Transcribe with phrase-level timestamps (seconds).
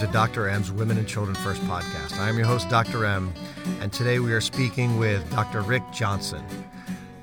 [0.00, 0.48] to Dr.
[0.48, 2.18] M's Women and Children First podcast.
[2.18, 3.04] I am your host, Dr.
[3.04, 3.34] M,
[3.82, 5.60] and today we are speaking with Dr.
[5.60, 6.42] Rick Johnson.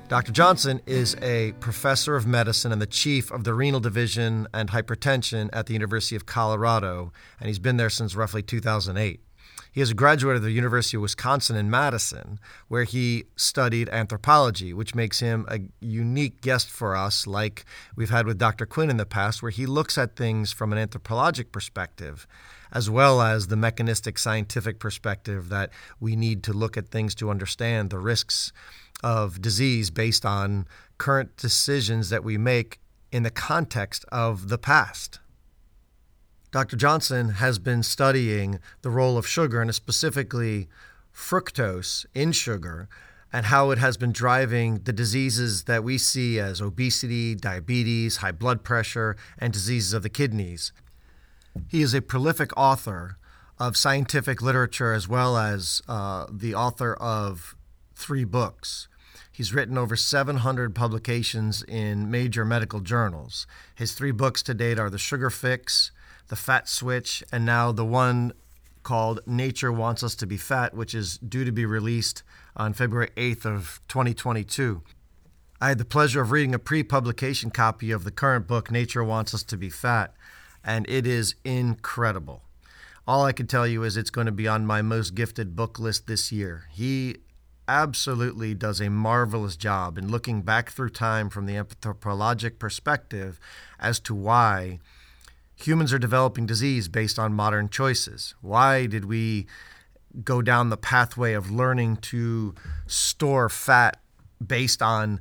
[0.06, 0.30] Dr.
[0.30, 5.50] Johnson is a professor of medicine and the chief of the renal division and hypertension
[5.52, 9.24] at the University of Colorado, and he's been there since roughly 2008.
[9.72, 14.72] He is a graduate of the University of Wisconsin in Madison, where he studied anthropology,
[14.72, 17.64] which makes him a unique guest for us, like
[17.96, 18.66] we've had with Dr.
[18.66, 22.26] Quinn in the past, where he looks at things from an anthropologic perspective,
[22.72, 27.30] as well as the mechanistic scientific perspective that we need to look at things to
[27.30, 28.52] understand the risks
[29.02, 30.66] of disease based on
[30.98, 32.80] current decisions that we make
[33.12, 35.20] in the context of the past.
[36.50, 36.76] Dr.
[36.76, 40.68] Johnson has been studying the role of sugar and specifically
[41.14, 42.88] fructose in sugar
[43.32, 48.32] and how it has been driving the diseases that we see as obesity, diabetes, high
[48.32, 50.72] blood pressure, and diseases of the kidneys.
[51.68, 53.18] He is a prolific author
[53.58, 57.56] of scientific literature as well as uh, the author of
[57.94, 58.88] three books.
[59.32, 63.46] He's written over 700 publications in major medical journals.
[63.74, 65.92] His three books to date are The Sugar Fix,
[66.28, 68.32] The Fat Switch, and now the one
[68.82, 72.22] called Nature Wants Us to Be Fat, which is due to be released
[72.56, 74.82] on February 8th of 2022.
[75.60, 79.34] I had the pleasure of reading a pre-publication copy of the current book Nature Wants
[79.34, 80.14] Us to Be Fat,
[80.64, 82.42] and it is incredible.
[83.06, 85.78] All I can tell you is it's going to be on my most gifted book
[85.78, 86.64] list this year.
[86.70, 87.16] He
[87.66, 93.38] absolutely does a marvelous job in looking back through time from the anthropologic perspective
[93.78, 94.78] as to why
[95.54, 98.34] humans are developing disease based on modern choices.
[98.40, 99.46] Why did we
[100.24, 102.54] go down the pathway of learning to
[102.86, 104.00] store fat
[104.44, 105.20] based on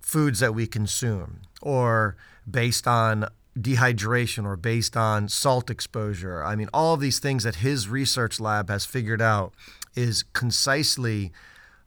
[0.00, 2.16] foods that we consume or
[2.48, 3.26] based on
[3.58, 6.44] dehydration or based on salt exposure?
[6.44, 9.54] I mean, all of these things that his research lab has figured out
[9.94, 11.32] is concisely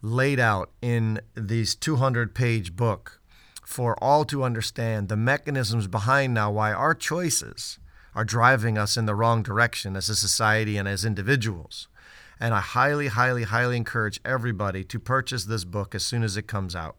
[0.01, 3.19] laid out in this 200 page book
[3.65, 7.77] for all to understand the mechanisms behind now why our choices
[8.15, 11.87] are driving us in the wrong direction as a society and as individuals.
[12.39, 16.47] And I highly, highly, highly encourage everybody to purchase this book as soon as it
[16.47, 16.95] comes out.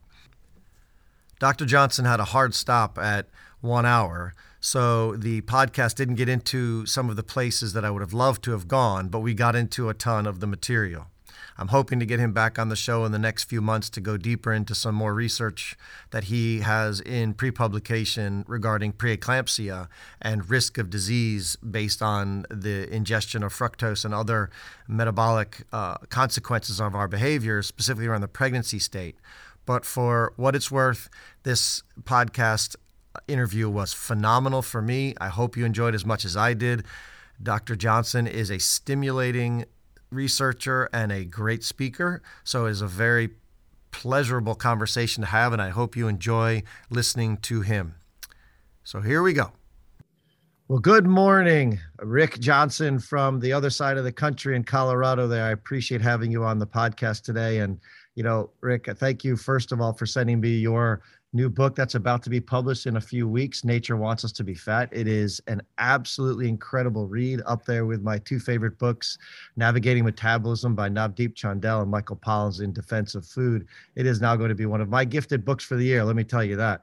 [1.41, 1.65] Dr.
[1.65, 3.27] Johnson had a hard stop at
[3.61, 8.03] one hour, so the podcast didn't get into some of the places that I would
[8.03, 11.07] have loved to have gone, but we got into a ton of the material.
[11.57, 14.01] I'm hoping to get him back on the show in the next few months to
[14.01, 15.77] go deeper into some more research
[16.11, 19.89] that he has in pre publication regarding preeclampsia
[20.23, 24.51] and risk of disease based on the ingestion of fructose and other
[24.89, 29.17] metabolic uh, consequences of our behavior, specifically around the pregnancy state.
[29.67, 31.11] But for what it's worth,
[31.43, 32.77] this podcast
[33.29, 35.15] interview was phenomenal for me.
[35.21, 36.85] I hope you enjoyed as much as I did.
[37.43, 37.77] Dr.
[37.77, 39.65] Johnson is a stimulating
[40.11, 42.23] researcher and a great speaker.
[42.45, 43.31] So it's a very
[43.91, 47.95] pleasurable conversation to have, and I hope you enjoy listening to him.
[48.85, 49.53] So here we go.
[50.69, 55.27] Well, good morning, Rick Johnson from the other side of the country in Colorado.
[55.27, 57.59] There, I appreciate having you on the podcast today.
[57.59, 57.81] And
[58.15, 61.03] you know, Rick, thank you first of all for sending me your
[61.33, 64.45] new book that's about to be published in a few weeks nature wants us to
[64.45, 64.89] be fat.
[64.93, 67.41] It is an absolutely incredible read.
[67.47, 69.17] Up there with my two favorite books
[69.57, 73.67] navigating metabolism by navdeep chandel and michael pollan's in defense of food.
[73.95, 76.17] It is now going to be one of my gifted books for the year let
[76.17, 76.83] me tell you that.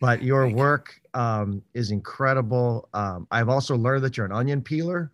[0.00, 2.88] But your work um, is incredible.
[2.94, 5.10] Um, i've also learned that you're an onion peeler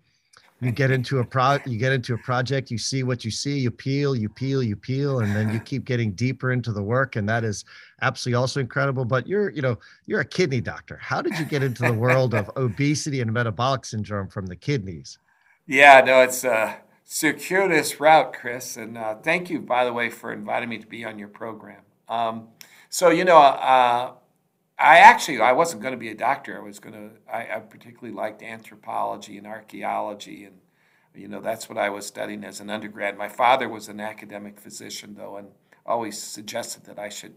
[0.64, 3.58] you get into a pro you get into a project you see what you see
[3.58, 7.16] you peel you peel you peel and then you keep getting deeper into the work
[7.16, 7.65] and that is
[8.04, 9.04] absolutely also incredible.
[9.04, 10.97] But you're you know you're a kidney doctor.
[10.97, 15.18] How did you get into the world of obesity and metabolic syndrome from the kidneys?
[15.66, 20.33] Yeah no it's a circuitous route chris and uh, thank you by the way for
[20.33, 21.83] inviting me to be on your program.
[22.09, 22.48] Um,
[22.89, 24.12] so you know uh,
[24.78, 26.59] I actually I wasn't going to be a doctor.
[26.59, 27.10] I was going to.
[27.32, 30.59] I, I, particularly liked anthropology and archaeology, and
[31.15, 33.16] you know that's what I was studying as an undergrad.
[33.16, 35.48] My father was an academic physician, though, and
[35.86, 37.34] always suggested that I should,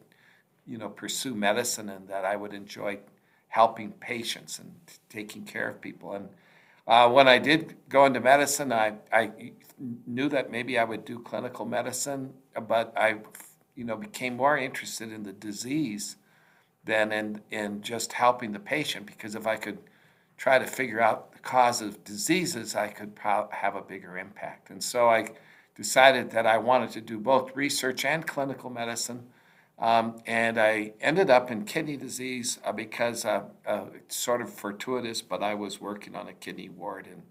[0.65, 2.99] you know, pursue medicine and that I would enjoy
[3.49, 4.73] helping patients and
[5.09, 6.13] taking care of people.
[6.13, 6.29] And
[6.87, 9.51] uh, when I did go into medicine, I I
[10.07, 12.33] knew that maybe I would do clinical medicine,
[12.67, 13.17] but I,
[13.75, 16.15] you know, became more interested in the disease
[16.87, 19.77] than in, in just helping the patient because if I could
[20.37, 24.69] try to figure out the cause of diseases, I could pro- have a bigger impact.
[24.69, 25.29] And so I
[25.75, 29.27] decided that I wanted to do both research and clinical medicine.
[29.79, 34.51] Um, and I ended up in kidney disease uh, because uh, uh, it's sort of
[34.51, 37.21] fortuitous, but I was working on a kidney ward and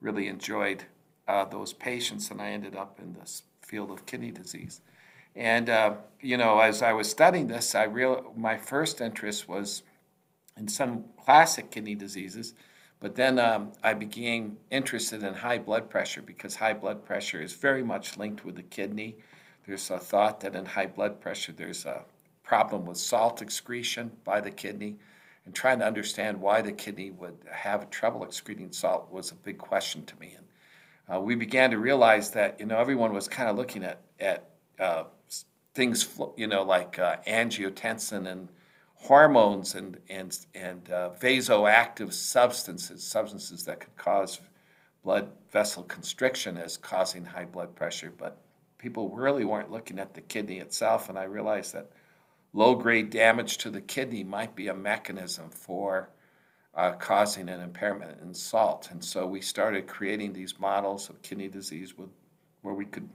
[0.00, 0.84] really enjoyed
[1.26, 4.80] uh, those patients, and I ended up in this field of kidney disease.
[5.36, 9.82] And uh, you know, as I was studying this, I real my first interest was
[10.56, 12.54] in some classic kidney diseases,
[13.00, 17.52] but then um, I became interested in high blood pressure because high blood pressure is
[17.52, 19.16] very much linked with the kidney.
[19.66, 22.04] There's a thought that in high blood pressure there's a
[22.42, 24.96] problem with salt excretion by the kidney,
[25.44, 29.58] and trying to understand why the kidney would have trouble excreting salt was a big
[29.58, 30.34] question to me.
[30.34, 30.46] And
[31.14, 34.55] uh, we began to realize that you know everyone was kind of looking at at
[34.78, 35.04] uh,
[35.74, 38.48] things you know like uh, angiotensin and
[38.94, 44.40] hormones and and and uh, vasoactive substances, substances that could cause
[45.02, 48.38] blood vessel constriction as causing high blood pressure, but
[48.78, 51.90] people really weren't looking at the kidney itself, and I realized that
[52.52, 56.10] low grade damage to the kidney might be a mechanism for
[56.74, 58.88] uh, causing an impairment in salt.
[58.90, 62.10] And so we started creating these models of kidney disease with,
[62.62, 63.08] where we could,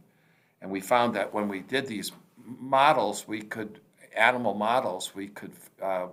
[0.62, 3.80] and we found that when we did these models, we could,
[4.16, 6.08] animal models, we could uh,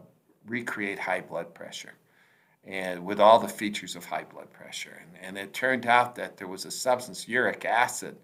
[0.46, 1.94] recreate high blood pressure
[2.64, 5.02] and with all the features of high blood pressure.
[5.02, 8.16] And, and it turned out that there was a substance, uric acid,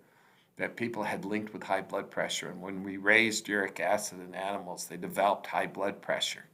[0.57, 2.51] that people had linked with high blood pressure.
[2.51, 6.45] And when we raised uric acid in animals, they developed high blood pressure.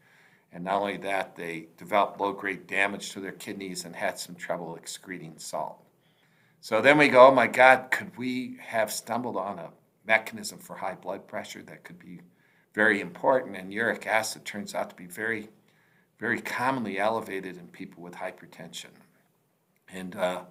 [0.52, 4.37] And not only that, they developed low grade damage to their kidneys and had some
[4.37, 5.84] trouble excreting salt.
[6.60, 9.70] So then we go, oh my God, could we have stumbled on a
[10.06, 12.20] mechanism for high blood pressure that could be
[12.74, 13.56] very important?
[13.56, 15.48] And uric acid turns out to be very,
[16.18, 18.90] very commonly elevated in people with hypertension.
[19.92, 20.42] And uh,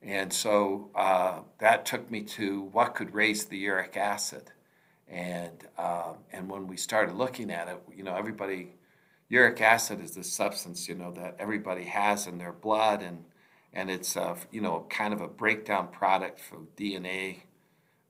[0.00, 4.52] and so uh, that took me to what could raise the uric acid.
[5.08, 8.74] And, uh, and when we started looking at it, you know, everybody,
[9.28, 13.02] uric acid is the substance, you know, that everybody has in their blood.
[13.02, 13.24] And,
[13.72, 14.16] and it's,
[14.50, 17.42] you know, kind of a breakdown product for DNA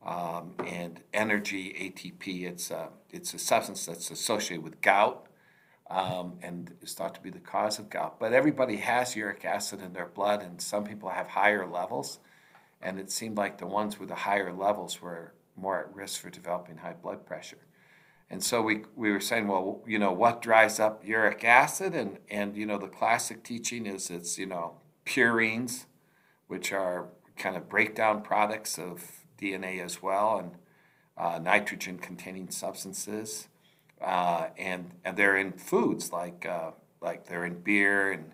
[0.04, 2.44] um, and energy, ATP.
[2.44, 5.28] It's a, it's a substance that's associated with gout
[5.90, 8.20] um, and is thought to be the cause of gout.
[8.20, 12.18] But everybody has uric acid in their blood, and some people have higher levels.
[12.80, 16.30] And it seemed like the ones with the higher levels were more at risk for
[16.30, 17.58] developing high blood pressure.
[18.30, 21.94] And so we, we were saying, well, you know, what dries up uric acid?
[21.94, 24.74] And, and, you know, the classic teaching is it's, you know,
[25.08, 25.86] purines,
[26.46, 30.50] which are kind of breakdown products of DNA as well, and
[31.16, 33.48] uh, nitrogen containing substances
[34.00, 36.70] uh, and and they're in foods like uh,
[37.00, 38.32] like they're in beer and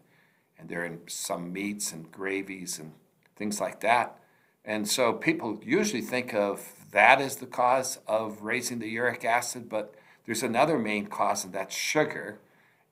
[0.58, 2.92] and they're in some meats and gravies and
[3.36, 4.18] things like that.
[4.64, 9.68] And so people usually think of that as the cause of raising the uric acid,
[9.68, 9.94] but
[10.24, 12.38] there's another main cause, and that's sugar.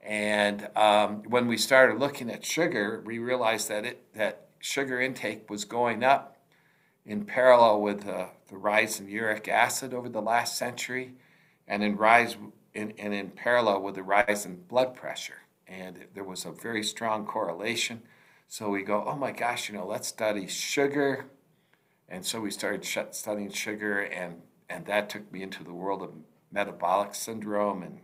[0.03, 5.49] And um, when we started looking at sugar, we realized that it that sugar intake
[5.49, 6.39] was going up
[7.07, 11.15] in parallel with the rise in uric acid over the last century,
[11.69, 12.37] and in rise
[12.75, 15.43] in, and in parallel with the rise in blood pressure.
[15.69, 18.03] And there was a very strong correlation.
[18.49, 21.27] So we go, oh my gosh, you know, let's study sugar.
[22.09, 26.11] And so we started studying sugar, and, and that took me into the world of
[26.51, 28.01] metabolic syndrome and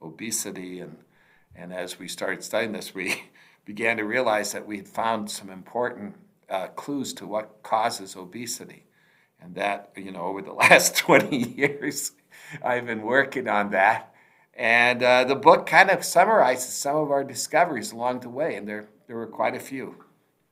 [0.00, 0.78] obesity.
[0.78, 0.98] And,
[1.58, 3.22] and as we started studying this, we
[3.64, 6.14] began to realize that we had found some important
[6.48, 8.84] uh, clues to what causes obesity.
[9.40, 12.12] And that, you know, over the last 20 years,
[12.64, 14.14] I've been working on that.
[14.54, 18.66] And uh, the book kind of summarizes some of our discoveries along the way, and
[18.66, 20.04] there, there were quite a few.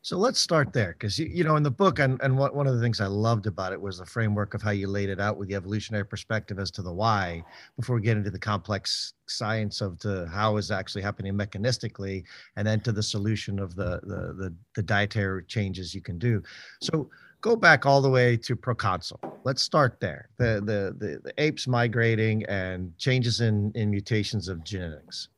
[0.06, 2.68] So let's start there, because you, you know in the book, and, and what, one
[2.68, 5.18] of the things I loved about it was the framework of how you laid it
[5.18, 7.42] out with the evolutionary perspective as to the why.
[7.76, 12.22] Before we get into the complex science of the how is actually happening mechanistically,
[12.54, 16.40] and then to the solution of the the the, the dietary changes you can do.
[16.80, 17.10] So
[17.40, 19.18] go back all the way to proconsul.
[19.42, 20.28] Let's start there.
[20.36, 25.30] The, the the the, apes migrating and changes in in mutations of genetics.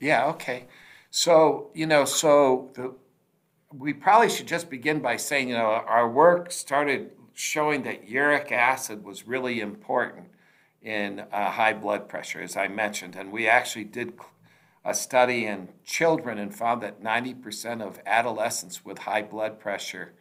[0.00, 0.26] Yeah.
[0.26, 0.66] Okay.
[1.10, 2.94] So you know, so the,
[3.72, 8.52] we probably should just begin by saying, you know, our work started showing that uric
[8.52, 10.28] acid was really important
[10.82, 14.12] in uh, high blood pressure, as I mentioned, and we actually did
[14.84, 20.12] a study in children and found that 90% of adolescents with high blood pressure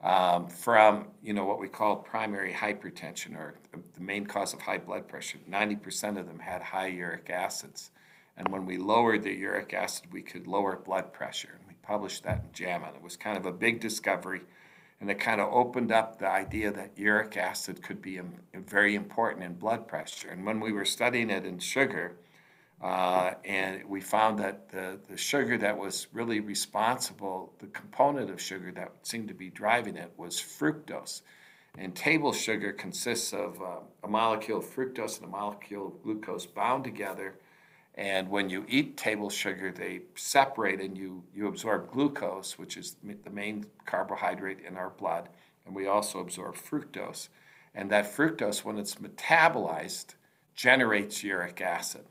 [0.00, 4.78] um, from you know what we call primary hypertension or the main cause of high
[4.78, 5.38] blood pressure.
[5.50, 7.90] 90% of them had high uric acids.
[8.36, 11.58] And when we lowered the uric acid, we could lower blood pressure.
[11.86, 12.92] Published that in JAMA.
[12.96, 14.42] It was kind of a big discovery.
[15.00, 18.20] And it kind of opened up the idea that uric acid could be
[18.54, 20.30] very important in blood pressure.
[20.30, 22.16] And when we were studying it in sugar,
[22.82, 28.38] Uh, and we found that the, the sugar that was really responsible, the component of
[28.40, 31.22] sugar that seemed to be driving it was fructose.
[31.78, 36.46] And table sugar consists of uh, a molecule of fructose and a molecule of glucose
[36.46, 37.34] bound together.
[37.96, 42.96] And when you eat table sugar, they separate and you, you absorb glucose, which is
[43.02, 45.28] the main carbohydrate in our blood.
[45.64, 47.28] And we also absorb fructose.
[47.74, 50.14] And that fructose, when it's metabolized,
[50.54, 52.04] generates uric acid.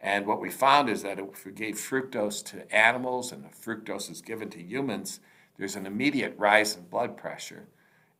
[0.00, 4.20] And what we found is that if we gave fructose to animals and fructose is
[4.20, 5.20] given to humans,
[5.56, 7.68] there's an immediate rise in blood pressure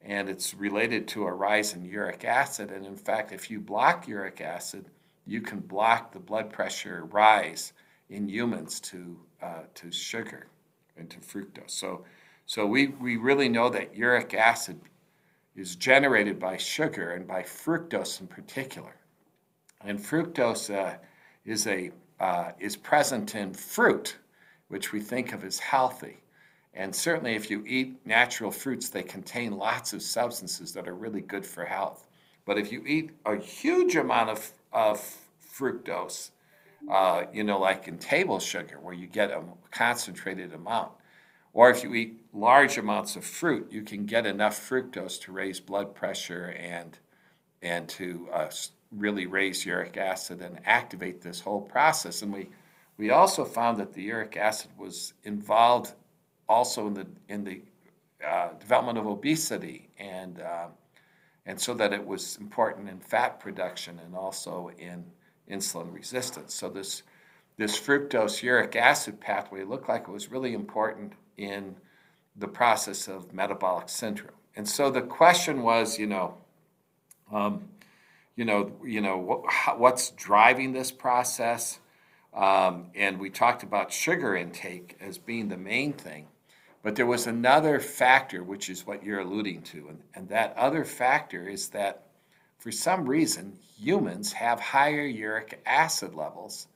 [0.05, 2.71] and it's related to a rise in uric acid.
[2.71, 4.87] And in fact, if you block uric acid,
[5.27, 7.73] you can block the blood pressure rise
[8.11, 10.49] in humans to, uh, to sugar
[10.97, 11.71] and to fructose.
[11.71, 12.05] So,
[12.47, 14.81] so we, we really know that uric acid
[15.55, 18.97] is generated by sugar and by fructose in particular.
[19.85, 20.97] And fructose uh,
[21.45, 24.17] is, a, uh, is present in fruit,
[24.69, 26.19] which we think of as healthy.
[26.75, 31.21] And certainly, if you eat natural fruits, they contain lots of substances that are really
[31.21, 32.09] good for health.
[32.47, 35.01] But if you eat a huge amount of, of
[35.55, 36.31] fructose,
[36.91, 40.93] uh, you know, like in table sugar, where you get a concentrated amount,
[41.53, 45.61] or if you eat large amounts of fruit, you can get enough fructose to raise
[45.61, 46.99] blood pressure and,
[47.61, 48.51] and to uh,
[48.91, 52.23] really raise uric acid and activate this whole process.
[52.23, 52.49] And we,
[52.97, 55.93] we also found that the uric acid was involved
[56.49, 57.63] also in the in the
[58.27, 60.67] uh, development of obesity and uh,
[61.47, 65.05] and so that it was important in fat production and also in
[65.51, 66.55] insulin resistance.
[66.55, 67.03] So this
[67.57, 71.77] this fructose uric acid pathway looked like it was really important in
[72.37, 74.35] the process of metabolic syndrome.
[74.57, 76.39] And so the question was, you know,
[77.31, 77.69] um,
[78.37, 81.79] you know, you know, what, what's driving this process?
[82.35, 86.29] Um, and we talked about sugar intake as being the main thing.
[86.83, 89.89] But there was another factor, which is what you're alluding to.
[89.89, 92.03] And, and that other factor is that
[92.59, 96.67] for some reason, humans have higher uric acid levels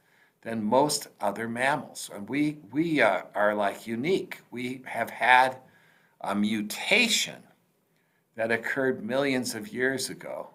[0.43, 2.09] than most other mammals.
[2.15, 4.41] And we, we uh, are like unique.
[4.53, 5.59] We have had
[6.21, 7.43] a mutation
[8.37, 10.51] that occurred millions of years ago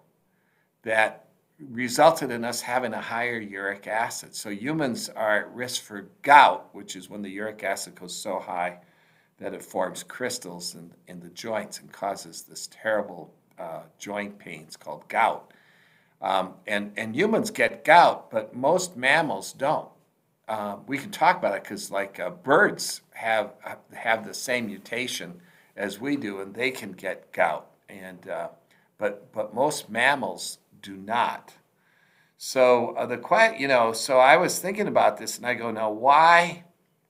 [0.82, 1.26] that
[1.70, 4.34] resulted in us having a higher uric acid.
[4.34, 8.38] So humans are at risk for gout, which is when the uric acid goes so
[8.38, 8.78] high
[9.42, 14.76] that it forms crystals in, in the joints and causes this terrible uh, joint pains
[14.76, 15.52] called gout.
[16.20, 19.88] Um, and, and humans get gout, but most mammals don't.
[20.46, 23.52] Uh, we can talk about it because, like uh, birds, have
[23.92, 25.40] have the same mutation
[25.76, 27.70] as we do, and they can get gout.
[27.88, 28.48] And uh,
[28.98, 31.54] but but most mammals do not.
[32.38, 35.70] So uh, the quiet, you know, so I was thinking about this, and I go,
[35.70, 36.64] now why,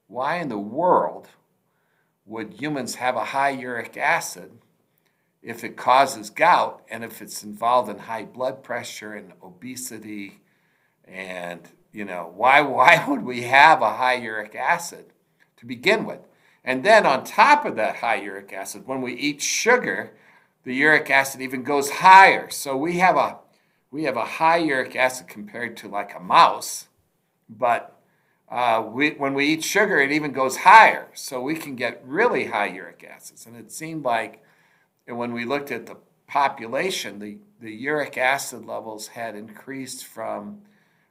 [0.06, 1.28] why in the world
[2.24, 4.58] would humans have a high uric acid
[5.42, 10.40] if it causes gout and if it's involved in high blood pressure and obesity
[11.04, 15.06] and you know why why would we have a high uric acid
[15.56, 16.20] to begin with?
[16.64, 20.12] And then on top of that high uric acid when we eat sugar
[20.64, 22.48] the uric acid even goes higher.
[22.50, 23.38] So we have a
[23.90, 26.88] we have a high uric acid compared to like a mouse
[27.48, 27.98] but
[28.52, 31.08] uh, we, when we eat sugar, it even goes higher.
[31.14, 33.46] So we can get really high uric acids.
[33.46, 34.42] And it seemed like
[35.06, 40.60] when we looked at the population, the, the uric acid levels had increased from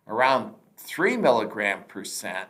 [0.08, 2.48] around 3 milligram percent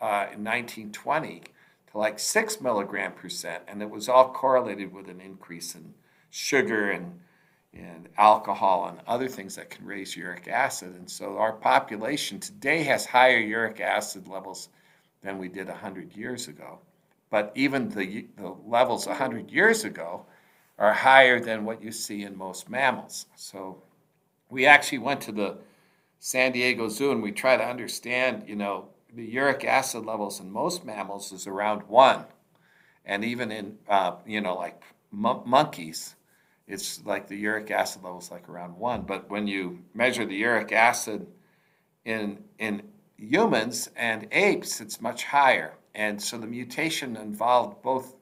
[0.00, 1.42] uh, in 1920
[1.90, 3.64] to like 6 milligram percent.
[3.66, 5.94] And it was all correlated with an increase in
[6.30, 7.18] sugar and
[7.78, 10.94] and alcohol and other things that can raise uric acid.
[10.94, 14.68] And so our population today has higher uric acid levels
[15.22, 16.78] than we did 100 years ago.
[17.30, 20.26] But even the, the levels 100 years ago
[20.78, 23.26] are higher than what you see in most mammals.
[23.36, 23.82] So
[24.50, 25.58] we actually went to the
[26.18, 30.50] San Diego Zoo and we try to understand, you know, the uric acid levels in
[30.50, 32.24] most mammals is around one.
[33.04, 36.15] And even in, uh, you know, like monkeys,
[36.66, 39.02] it's like the uric acid level is like around one.
[39.02, 41.26] But when you measure the uric acid
[42.04, 42.82] in in
[43.16, 45.74] humans and apes, it's much higher.
[45.94, 48.14] And so the mutation involved both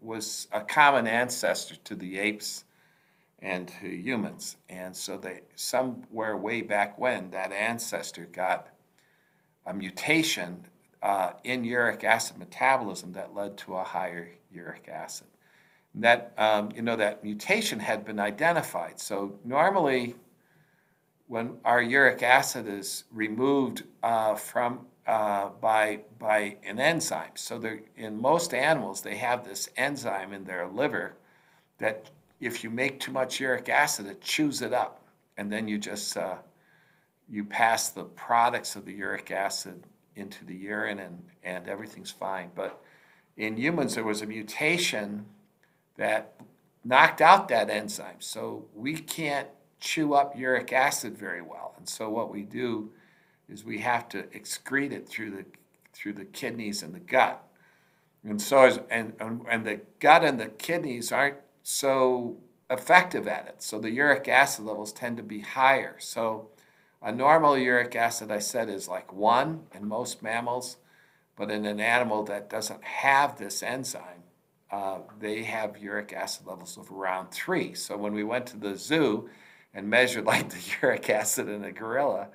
[0.00, 2.64] was a common ancestor to the apes
[3.40, 4.56] and to humans.
[4.68, 8.68] And so they somewhere way back when that ancestor got
[9.66, 10.66] a mutation
[11.02, 15.26] uh, in uric acid metabolism that led to a higher uric acid
[15.94, 18.98] that um, you know that mutation had been identified.
[18.98, 20.14] So normally,
[21.26, 27.32] when our uric acid is removed uh, from uh, by by an enzyme.
[27.34, 27.60] So
[27.96, 31.16] in most animals, they have this enzyme in their liver
[31.78, 35.02] that if you make too much uric acid, it chews it up,
[35.36, 36.36] and then you just uh,
[37.28, 42.50] you pass the products of the uric acid into the urine, and and everything's fine.
[42.54, 42.80] But
[43.36, 45.26] in humans, there was a mutation
[45.96, 46.34] that
[46.84, 49.48] knocked out that enzyme, so we can't
[49.80, 51.74] chew up uric acid very well.
[51.76, 52.90] And so what we do
[53.48, 55.44] is we have to excrete it through the
[55.92, 57.44] through the kidneys and the gut.
[58.24, 62.36] And so as, and and the gut and the kidneys aren't so
[62.70, 63.62] effective at it.
[63.62, 65.96] So the uric acid levels tend to be higher.
[65.98, 66.48] So
[67.02, 70.76] a normal uric acid, I said, is like one in most mammals,
[71.36, 74.21] but in an animal that doesn't have this enzyme,
[74.72, 77.74] uh, they have uric acid levels of around three.
[77.74, 79.28] So when we went to the zoo
[79.74, 82.28] and measured like the uric acid in a gorilla,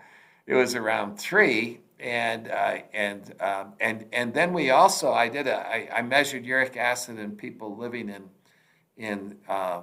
[0.46, 1.82] it was around three.
[2.00, 6.46] And uh, and um, and and then we also I did a I, I measured
[6.46, 8.30] uric acid in people living in
[8.98, 9.82] in uh,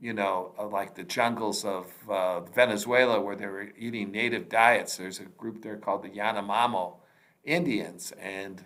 [0.00, 4.96] you know uh, like the jungles of uh, Venezuela where they were eating native diets.
[4.96, 6.94] There's a group there called the Yanomamo
[7.44, 8.64] Indians, and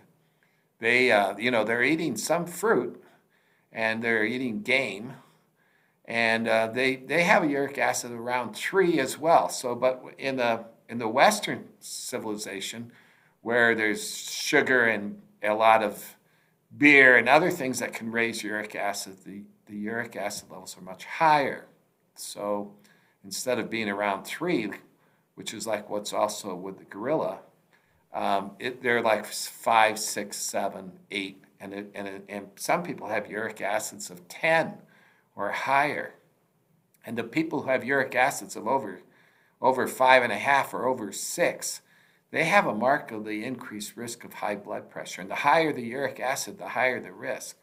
[0.79, 2.99] they you know they're eating some fruit
[3.71, 5.13] and they're eating game
[6.07, 9.49] and uh, they they have a uric acid around three as well.
[9.49, 12.91] So, but in the in the Western civilization,
[13.41, 16.15] where there's sugar and a lot of
[16.77, 20.81] beer and other things that can raise uric acid, the, the uric acid levels are
[20.81, 21.65] much higher.
[22.15, 22.73] So
[23.23, 24.71] instead of being around three,
[25.35, 27.39] which is like what's also with the gorilla,
[28.17, 33.09] um, it, they're like five, six, seven, eight, and, it, and, it, and some people
[33.09, 34.73] have uric acids of 10
[35.35, 36.15] or higher.
[37.05, 39.01] And the people who have uric acids of over
[39.61, 41.81] over five and a half or over six,
[42.31, 45.21] they have a markedly increased risk of high blood pressure.
[45.21, 47.57] And the higher the uric acid, the higher the risk.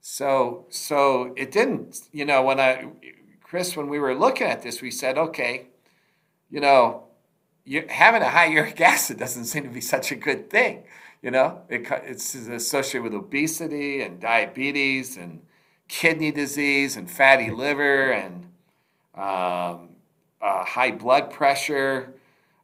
[0.00, 2.88] So, so it didn't, you know, when I,
[3.42, 5.66] Chris, when we were looking at this, we said, okay,
[6.50, 7.04] you know,
[7.64, 10.84] you, having a high uric acid doesn't seem to be such a good thing.
[11.22, 15.40] You know, it, it's associated with obesity and diabetes and
[15.88, 18.46] kidney disease and fatty liver and
[19.14, 19.88] um,
[20.42, 22.12] uh, high blood pressure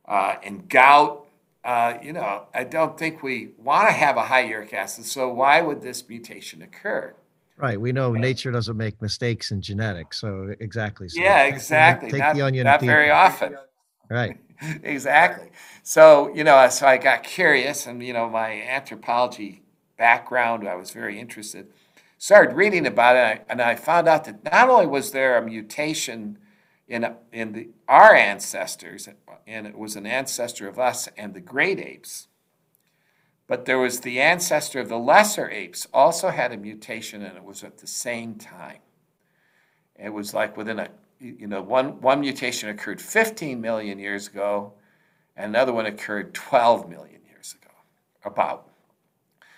[0.07, 1.27] uh, and gout.
[1.65, 5.07] Uh, you know, I don't think we want to have a high uric acid.
[5.07, 7.15] So why would this mutation occur?
[7.57, 7.79] Right.
[7.79, 10.19] We know nature doesn't make mistakes in genetics.
[10.19, 11.09] So exactly.
[11.09, 12.11] So yeah, exactly.
[12.11, 13.57] Take not, the onion not very often.
[14.11, 14.39] Right.
[14.83, 15.51] exactly.
[15.83, 19.63] So, you know, so I got curious and, you know, my anthropology
[19.97, 21.69] background, I was very interested.
[22.19, 26.37] Started reading about it and I found out that not only was there a mutation
[26.89, 29.09] in, in the, our ancestors,
[29.47, 32.27] and it was an ancestor of us and the great apes.
[33.47, 37.45] But there was the ancestor of the lesser apes, also had a mutation, and it
[37.45, 38.79] was at the same time.
[39.97, 40.89] It was like within a,
[41.21, 44.73] you know, one, one mutation occurred 15 million years ago,
[45.37, 47.73] and another one occurred 12 million years ago,
[48.25, 48.69] about.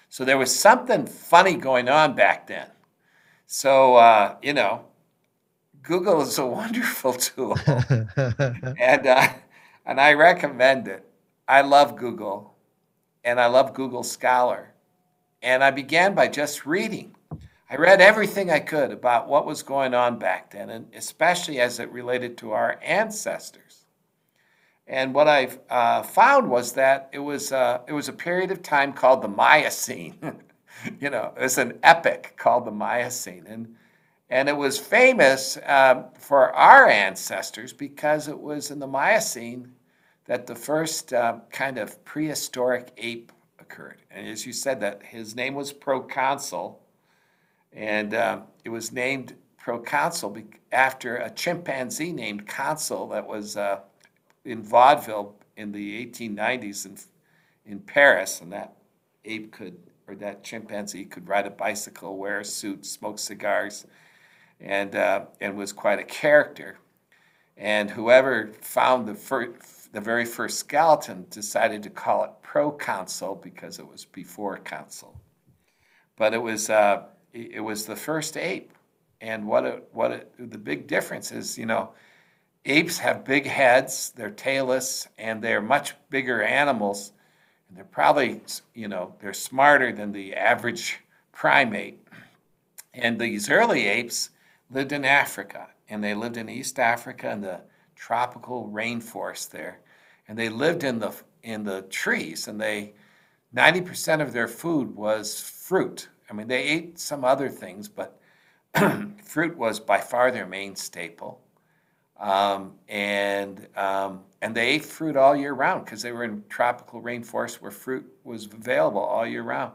[0.09, 2.69] So there was something funny going on back then.
[3.47, 4.85] So, uh, you know,
[5.83, 9.29] Google is a wonderful tool, and uh,
[9.87, 11.05] and I recommend it.
[11.49, 12.55] I love Google,
[13.25, 14.73] and I love Google Scholar,
[15.43, 17.15] and I began by just reading.
[17.73, 21.81] I read everything I could about what was going on back then, and especially as
[21.81, 23.87] it related to our ancestors.
[24.87, 28.63] And what I uh, found was that it was uh, it was a period of
[28.63, 30.19] time called the Miocene.
[31.01, 33.75] you know, it was an epoch called the Miocene, and
[34.29, 39.73] and it was famous uh, for our ancestors because it was in the Miocene
[40.27, 44.03] that the first uh, kind of prehistoric ape occurred.
[44.11, 46.83] And as you said, that his name was Proconsul,
[47.73, 50.37] and uh, it was named Proconsul
[50.73, 53.81] after a chimpanzee named Consul that was uh,
[54.45, 56.97] in vaudeville in the 1890s in,
[57.65, 58.77] in Paris, and that
[59.25, 59.77] ape could,
[60.09, 63.87] or that chimpanzee could ride a bicycle, wear a suit, smoke cigars
[64.61, 66.79] and, uh, and was quite a character.
[67.57, 69.55] And whoever found the, fir-
[69.93, 75.21] the very first skeleton decided to call it proconsul because it was before consul.
[76.17, 78.73] But it was, uh, it was the first ape.
[79.21, 81.91] And what, what the big difference is, you know,
[82.65, 87.13] apes have big heads, they're tailless, and they're much bigger animals.
[87.69, 88.41] And they're probably,
[88.75, 91.01] you know, they're smarter than the average
[91.33, 91.99] primate.
[92.95, 94.31] And these early apes
[94.71, 97.61] lived in Africa, and they lived in East Africa in the
[97.95, 99.79] tropical rainforest there,
[100.29, 102.95] and they lived in the in the trees, and they
[103.55, 106.09] 90% of their food was fruit.
[106.33, 108.19] I mean, they ate some other things, but
[109.23, 111.43] fruit was by far their main staple.
[112.19, 117.03] Um, and um, and they ate fruit all year round because they were in tropical
[117.03, 119.73] rainforest where fruit was available all year round,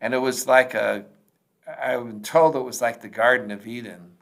[0.00, 1.04] and it was like a
[1.82, 4.12] I've been told it was like the Garden of Eden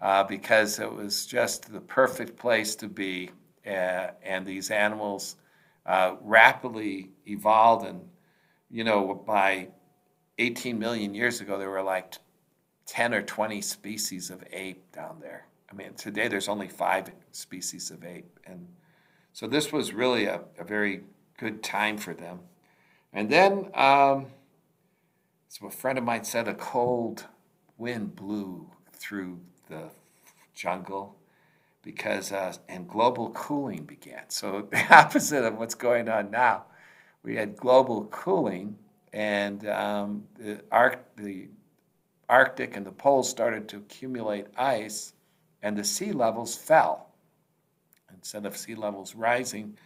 [0.00, 3.30] uh, because it was just the perfect place to be,
[3.66, 5.36] uh, and these animals
[5.84, 8.00] uh, rapidly evolved, and
[8.70, 9.68] you know by
[10.38, 12.14] 18 million years ago there were like
[12.86, 17.90] 10 or 20 species of ape down there I mean, today there's only five species
[17.90, 18.38] of ape.
[18.46, 18.68] And
[19.32, 21.02] so this was really a, a very
[21.38, 22.40] good time for them.
[23.12, 24.26] And then, um,
[25.48, 27.26] so a friend of mine said a cold
[27.78, 29.90] wind blew through the
[30.54, 31.16] jungle
[31.82, 34.28] because, uh, and global cooling began.
[34.28, 36.64] So the opposite of what's going on now.
[37.22, 38.78] We had global cooling,
[39.16, 41.48] and um, the, Arc, the
[42.28, 45.14] Arctic and the poles started to accumulate ice
[45.62, 47.08] and the sea levels fell.
[48.12, 49.78] Instead of sea levels rising,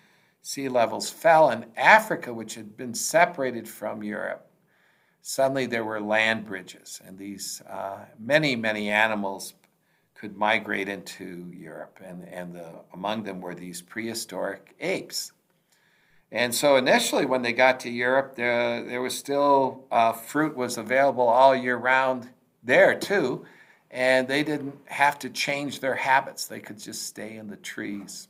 [0.43, 4.51] sea levels fell, and Africa, which had been separated from Europe,
[5.23, 9.55] suddenly there were land bridges, and these uh, many, many animals
[10.15, 15.31] could migrate into Europe, and, and the, among them were these prehistoric apes.
[16.33, 20.79] And so initially, when they got to Europe, there, there was still uh, fruit was
[20.79, 22.29] available all year round
[22.63, 23.45] there too,
[23.91, 26.47] and they didn't have to change their habits.
[26.47, 28.29] They could just stay in the trees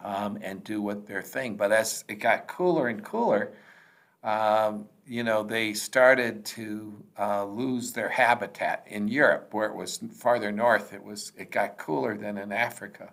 [0.00, 1.56] um, and do what their thing.
[1.56, 3.52] But as it got cooler and cooler,
[4.24, 10.00] um, you know, they started to uh, lose their habitat in Europe, where it was
[10.14, 10.92] farther north.
[10.92, 13.10] It was it got cooler than in Africa.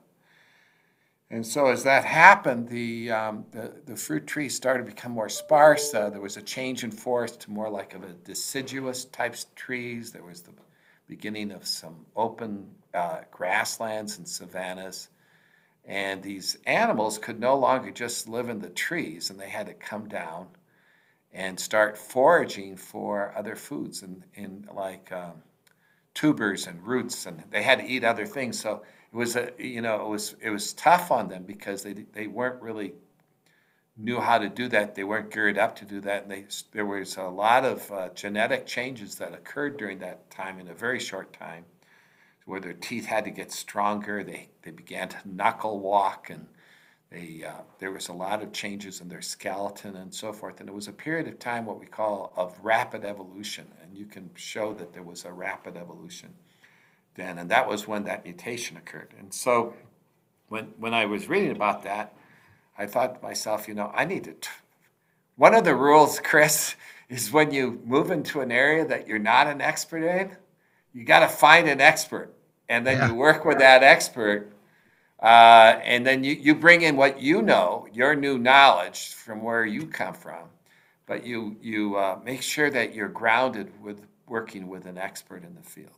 [1.32, 5.30] And so as that happened, the, um, the, the, fruit trees started to become more
[5.30, 5.94] sparse.
[5.94, 10.12] Uh, there was a change in forest to more like of a deciduous types trees.
[10.12, 10.52] There was the
[11.08, 15.08] beginning of some open uh, grasslands and savannas.
[15.86, 19.74] And these animals could no longer just live in the trees, and they had to
[19.74, 20.48] come down
[21.32, 25.41] and start foraging for other foods and in, like um,
[26.13, 28.60] tubers and roots, and they had to eat other things.
[28.60, 31.93] So it was a you know it was it was tough on them because they
[32.13, 32.93] they weren't really
[33.97, 34.95] knew how to do that.
[34.95, 36.24] They weren't geared up to do that.
[36.24, 40.60] And they, there was a lot of uh, genetic changes that occurred during that time
[40.60, 41.65] in a very short time,
[42.45, 44.24] where their teeth had to get stronger.
[44.24, 46.47] They, they began to knuckle walk, and
[47.12, 50.60] they, uh, there was a lot of changes in their skeleton and so forth.
[50.60, 53.67] And it was a period of time, what we call of rapid evolution.
[53.84, 56.34] And you can show that there was a rapid evolution
[57.15, 57.38] then.
[57.38, 59.13] And that was when that mutation occurred.
[59.17, 59.74] And so
[60.50, 62.13] when, when I was reading about that,
[62.78, 64.34] I thought to myself, you know, I need to.
[64.34, 64.50] T-
[65.36, 66.76] One of the rules, Chris,
[67.10, 70.36] is when you move into an area that you're not an expert in,
[70.93, 72.34] you got to find an expert,
[72.69, 73.08] and then yeah.
[73.10, 74.52] you work with that expert,
[75.21, 79.65] uh, and then you, you bring in what you know, your new knowledge from where
[79.65, 80.50] you come from,
[81.06, 85.54] but you you uh, make sure that you're grounded with working with an expert in
[85.56, 85.97] the field,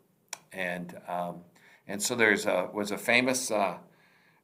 [0.54, 1.42] and um,
[1.88, 3.52] and so there's a was a famous.
[3.52, 3.78] Uh,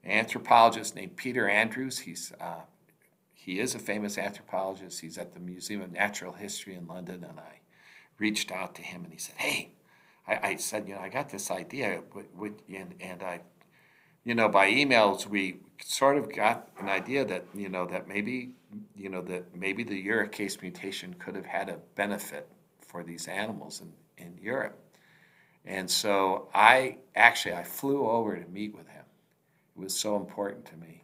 [0.06, 2.00] anthropologist named Peter Andrews.
[2.00, 2.62] He's uh,
[3.34, 5.00] he is a famous anthropologist.
[5.00, 7.62] He's at the Museum of Natural History in London, and I
[8.18, 9.72] reached out to him and he said, "Hey,"
[10.28, 12.02] I, I said, "You know, I got this idea,
[12.70, 13.42] and, and I,
[14.24, 18.52] you know, by emails we sort of got an idea that you know that maybe
[18.96, 22.48] you know that maybe the uricase mutation could have had a benefit
[22.80, 24.78] for these animals in, in Europe."
[25.66, 29.04] And so I actually I flew over to meet with him
[29.76, 31.04] It was so important to me.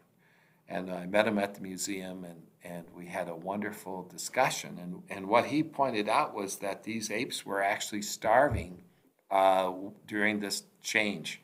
[0.68, 4.80] And I met him at the museum, and, and we had a wonderful discussion.
[4.82, 8.82] And, and what he pointed out was that these apes were actually starving
[9.30, 9.72] uh,
[10.08, 11.42] during this change,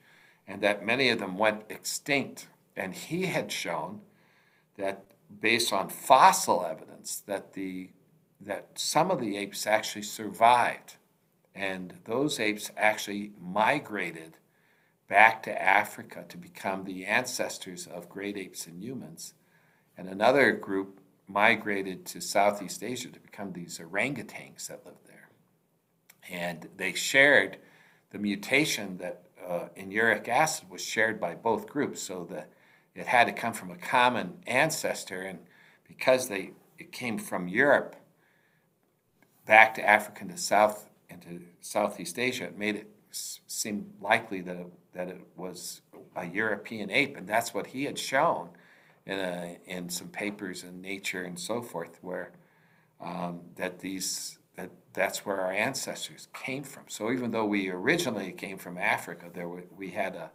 [0.48, 2.48] and that many of them went extinct.
[2.76, 4.02] And he had shown
[4.78, 5.04] that,
[5.40, 7.90] based on fossil evidence, that the
[8.44, 10.96] that some of the apes actually survived,
[11.54, 14.38] and those apes actually migrated
[15.08, 19.34] back to Africa to become the ancestors of great apes and humans.
[19.98, 25.30] And another group migrated to Southeast Asia to become these orangutans that lived there.
[26.30, 27.58] And they shared
[28.12, 32.52] the mutation that uh, in uric acid was shared by both groups, so that
[32.94, 35.22] it had to come from a common ancestor.
[35.22, 35.40] And
[35.88, 37.96] because they it came from Europe
[39.46, 40.90] back to Africa and to South
[41.26, 45.82] into Southeast Asia, it made it seem likely that it that it was
[46.16, 48.50] a European ape, and that's what he had shown
[49.06, 52.32] in a, in some papers in Nature and so forth, where
[53.00, 56.84] um, that these that that's where our ancestors came from.
[56.88, 60.32] So even though we originally came from Africa, there we, we had a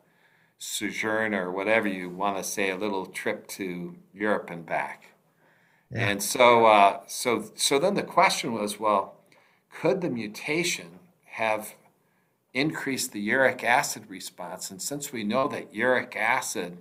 [0.59, 5.13] sojourn or whatever you want to say, a little trip to Europe and back.
[5.93, 6.09] Yeah.
[6.09, 9.16] And so, uh, so, so then the question was, well,
[9.81, 11.75] could the mutation have
[12.55, 14.71] increased the uric acid response?
[14.71, 16.79] And since we know that uric acid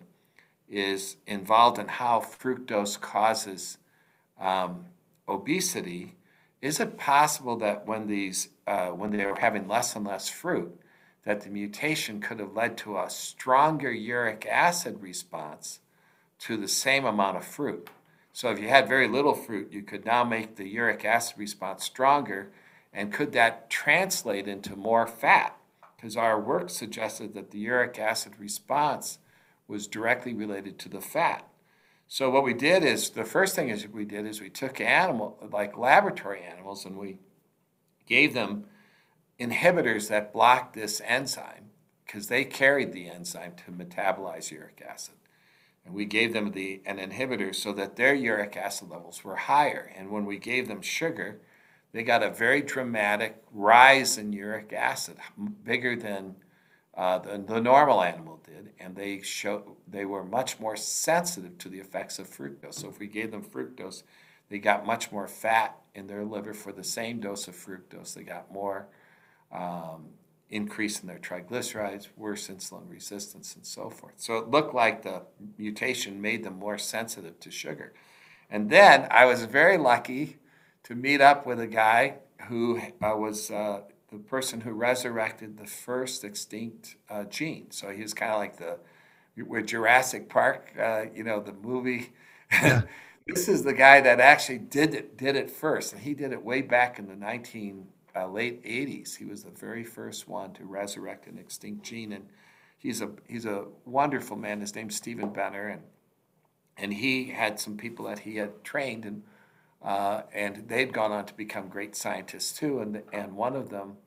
[0.69, 3.77] is involved in how fructose causes
[4.39, 4.85] um,
[5.27, 6.15] obesity,
[6.61, 10.79] is it possible that when these uh, when they were having less and less fruit,
[11.25, 15.79] that the mutation could have led to a stronger uric acid response
[16.39, 17.89] to the same amount of fruit?
[18.31, 21.83] So if you had very little fruit, you could now make the uric acid response
[21.83, 22.51] stronger,
[22.95, 25.57] and could that translate into more fat?
[25.95, 29.19] Because our work suggested that the uric acid response
[29.67, 31.45] was directly related to the fat.
[32.07, 35.37] So what we did is the first thing is we did is we took animal
[35.51, 37.17] like laboratory animals and we
[38.07, 38.65] gave them
[39.39, 41.71] inhibitors that blocked this enzyme
[42.05, 45.15] because they carried the enzyme to metabolize uric acid.
[45.83, 49.91] And we gave them the an inhibitor so that their uric acid levels were higher.
[49.97, 51.41] And when we gave them sugar,
[51.95, 55.15] they got a very dramatic rise in uric acid,
[55.63, 56.35] bigger than
[56.93, 61.69] uh, the, the normal animal did, and they show they were much more sensitive to
[61.69, 62.73] the effects of fructose.
[62.73, 64.03] So if we gave them fructose,
[64.49, 68.13] they got much more fat in their liver for the same dose of fructose.
[68.13, 68.87] They got more
[69.49, 70.07] um,
[70.49, 74.15] increase in their triglycerides, worse insulin resistance, and so forth.
[74.17, 75.21] So it looked like the
[75.57, 77.93] mutation made them more sensitive to sugar.
[78.49, 80.39] And then I was very lucky
[80.85, 82.15] to meet up with a guy
[82.47, 87.71] who uh, was uh, the person who resurrected the first extinct uh, gene.
[87.71, 88.77] So he was kind of like the
[89.43, 92.13] where Jurassic Park, uh, you know, the movie.
[92.51, 92.83] Yeah.
[93.27, 96.43] this is the guy that actually did it did it first, and he did it
[96.43, 99.17] way back in the nineteen uh, late '80s.
[99.17, 102.27] He was the very first one to resurrect an extinct gene, and
[102.77, 104.61] he's a he's a wonderful man.
[104.61, 105.81] His name's Steven Benner, and
[106.77, 109.23] and he had some people that he had trained and.
[109.85, 112.79] Uh, and they'd gone on to become great scientists too.
[112.79, 113.97] And, and one of them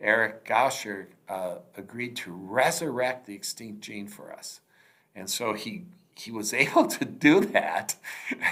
[0.00, 4.60] Eric Gaucher uh, agreed to resurrect the extinct gene for us.
[5.14, 5.84] And so he,
[6.16, 7.96] he was able to do that.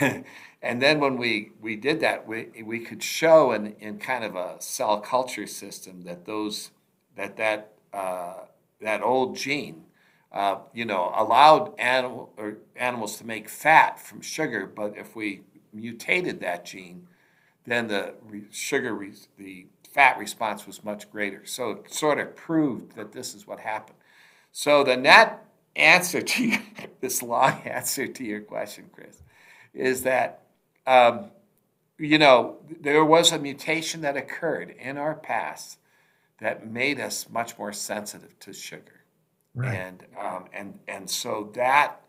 [0.62, 4.36] and then when we, we did that, we, we could show in, in kind of
[4.36, 6.70] a cell culture system that those,
[7.16, 8.44] that, that, uh,
[8.80, 9.84] that old gene,
[10.32, 15.40] uh, you know, allowed animal, or animals to make fat from sugar, but if we
[15.76, 17.06] mutated that gene,
[17.64, 18.14] then the
[18.50, 18.98] sugar,
[19.38, 21.44] the fat response was much greater.
[21.46, 23.98] So it sort of proved that this is what happened.
[24.52, 26.58] So the net answer to
[27.00, 29.22] this long answer to your question, Chris,
[29.74, 30.42] is that
[30.86, 31.26] um,
[31.98, 35.78] you know there was a mutation that occurred in our past
[36.40, 39.02] that made us much more sensitive to sugar,
[39.54, 39.74] right.
[39.74, 42.00] and um, and and so that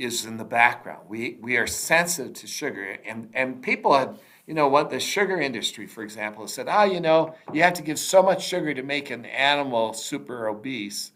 [0.00, 1.02] is in the background.
[1.08, 5.38] We we are sensitive to sugar, and and people have you know what the sugar
[5.38, 8.72] industry, for example, has said, oh, you know, you have to give so much sugar
[8.72, 11.12] to make an animal super obese.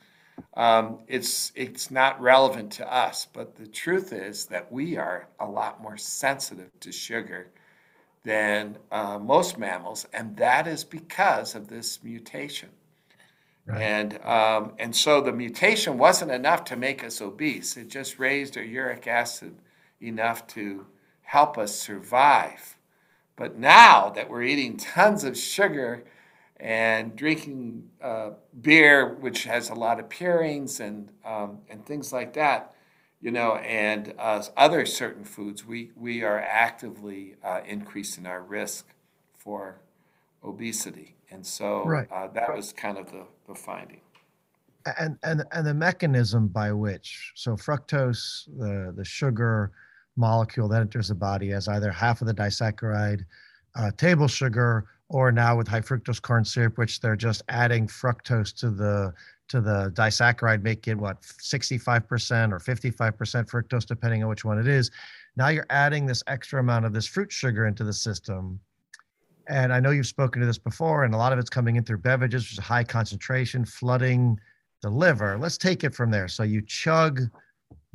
[0.55, 5.47] Um, it's it's not relevant to us, but the truth is that we are a
[5.47, 7.49] lot more sensitive to sugar
[8.23, 12.69] than uh, most mammals, and that is because of this mutation.
[13.67, 13.81] Right.
[13.81, 17.77] And um, and so the mutation wasn't enough to make us obese.
[17.77, 19.57] It just raised our uric acid
[20.01, 20.87] enough to
[21.23, 22.77] help us survive.
[23.37, 26.05] But now that we're eating tons of sugar
[26.59, 32.35] and drinking uh, beer, which has a lot of purines and um, and things like
[32.35, 32.75] that,
[33.21, 38.87] you know, and uh, other certain foods, we we are actively uh, increasing our risk
[39.37, 39.81] for
[40.45, 42.09] obesity, and so right.
[42.13, 44.01] Uh, that was kind of the, finding.
[44.99, 49.73] And and and the mechanism by which so fructose, the the sugar
[50.17, 53.25] molecule that enters the body as either half of the disaccharide
[53.77, 58.55] uh, table sugar or now with high fructose corn syrup which they're just adding fructose
[58.55, 59.13] to the
[59.49, 64.69] to the disaccharide make it what 65% or 55% fructose depending on which one it
[64.69, 64.91] is
[65.37, 68.59] now you're adding this extra amount of this fruit sugar into the system
[69.49, 71.85] and i know you've spoken to this before and a lot of it's coming in
[71.85, 74.39] through beverages which is high concentration flooding
[74.83, 77.21] the liver let's take it from there so you chug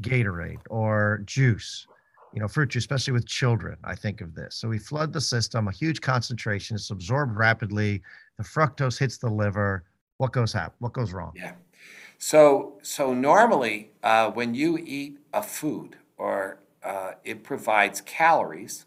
[0.01, 1.87] gatorade or juice
[2.33, 4.55] you know, fruit juice, especially with children, I think of this.
[4.55, 8.01] So we flood the system, a huge concentration, it's absorbed rapidly.
[8.37, 9.83] The fructose hits the liver.
[10.17, 10.75] What goes happen?
[10.79, 11.31] What goes wrong?
[11.35, 11.53] Yeah.
[12.17, 18.85] So, so normally, uh, when you eat a food, or uh, it provides calories,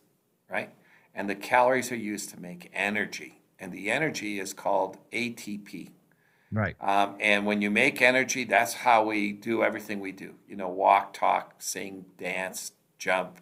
[0.51, 0.71] right?
[1.15, 5.91] And the calories are used to make energy, and the energy is called ATP.
[6.51, 6.77] Right.
[6.81, 10.35] Um, and when you make energy, that's how we do everything we do.
[10.49, 13.39] You know, walk, talk, sing, dance, jump,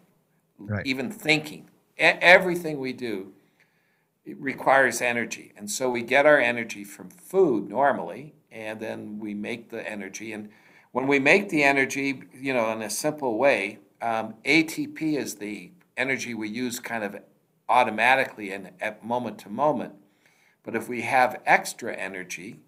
[0.57, 0.85] Right.
[0.85, 1.69] even thinking.
[1.97, 3.33] E- everything we do
[4.25, 5.51] it requires energy.
[5.57, 10.31] And so we get our energy from food normally, and then we make the energy.
[10.31, 10.49] And
[10.91, 15.71] when we make the energy, you know, in a simple way, um, ATP is the
[15.97, 17.15] energy we use kind of
[17.69, 19.95] automatically and at moment to moment.
[20.63, 22.59] But if we have extra energy,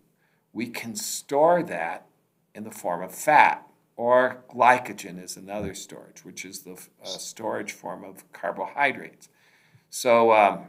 [0.51, 2.07] we can store that
[2.55, 3.67] in the form of fat.
[3.95, 9.29] Or glycogen is another storage, which is the uh, storage form of carbohydrates.
[9.91, 10.65] So um,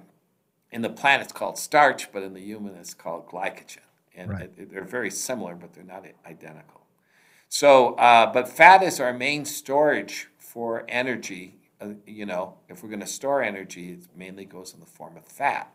[0.71, 3.79] in the plant, it's called starch, but in the human, it's called glycogen.
[4.15, 4.43] And Right.
[4.43, 6.83] it- it- they're very similar, but they're not identical.
[7.49, 11.57] So, uh, but fat is our main storage for energy.
[11.81, 15.17] Uh, you know, if we're going to store energy, it mainly goes in the form
[15.17, 15.73] of fat.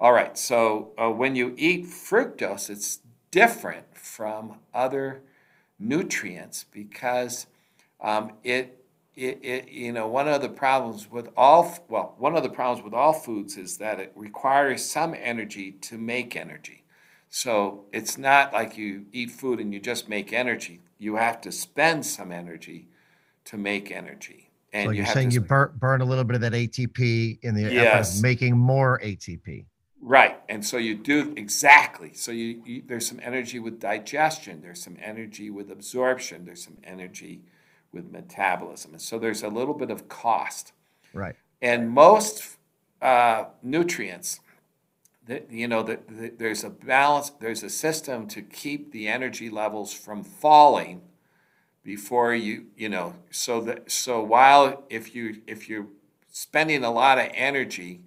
[0.00, 3.00] All right, so uh, when you eat fructose, it's
[3.30, 5.22] different from other
[5.78, 7.46] nutrients because
[8.00, 12.42] um, it, it, it, you know, one of the problems with all, well, one of
[12.42, 16.84] the problems with all foods is that it requires some energy to make energy.
[17.30, 20.80] So it's not like you eat food and you just make energy.
[20.98, 22.88] You have to spend some energy
[23.46, 24.43] to make energy.
[24.74, 27.38] And so you you're saying to you burn burn a little bit of that ATP
[27.42, 28.20] in the Yes.
[28.20, 29.64] making more ATP.
[30.00, 32.12] Right, and so you do exactly.
[32.12, 34.60] So you, you there's some energy with digestion.
[34.60, 36.44] There's some energy with absorption.
[36.44, 37.40] There's some energy
[37.90, 40.72] with metabolism, and so there's a little bit of cost.
[41.14, 41.36] Right.
[41.62, 42.56] And most
[43.00, 44.40] uh, nutrients,
[45.26, 47.30] that you know, that there's a balance.
[47.30, 51.00] There's a system to keep the energy levels from falling
[51.84, 53.14] before you you know.
[53.30, 55.86] So that so while if you if you're
[56.32, 58.00] spending a lot of energy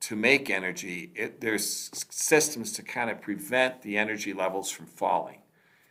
[0.00, 5.38] to make energy, it, there's systems to kind of prevent the energy levels from falling.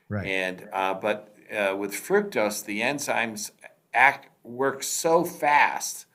[0.10, 0.28] Right.
[0.28, 3.52] And uh, but uh, with fructose, the enzymes
[3.94, 6.06] act work so fast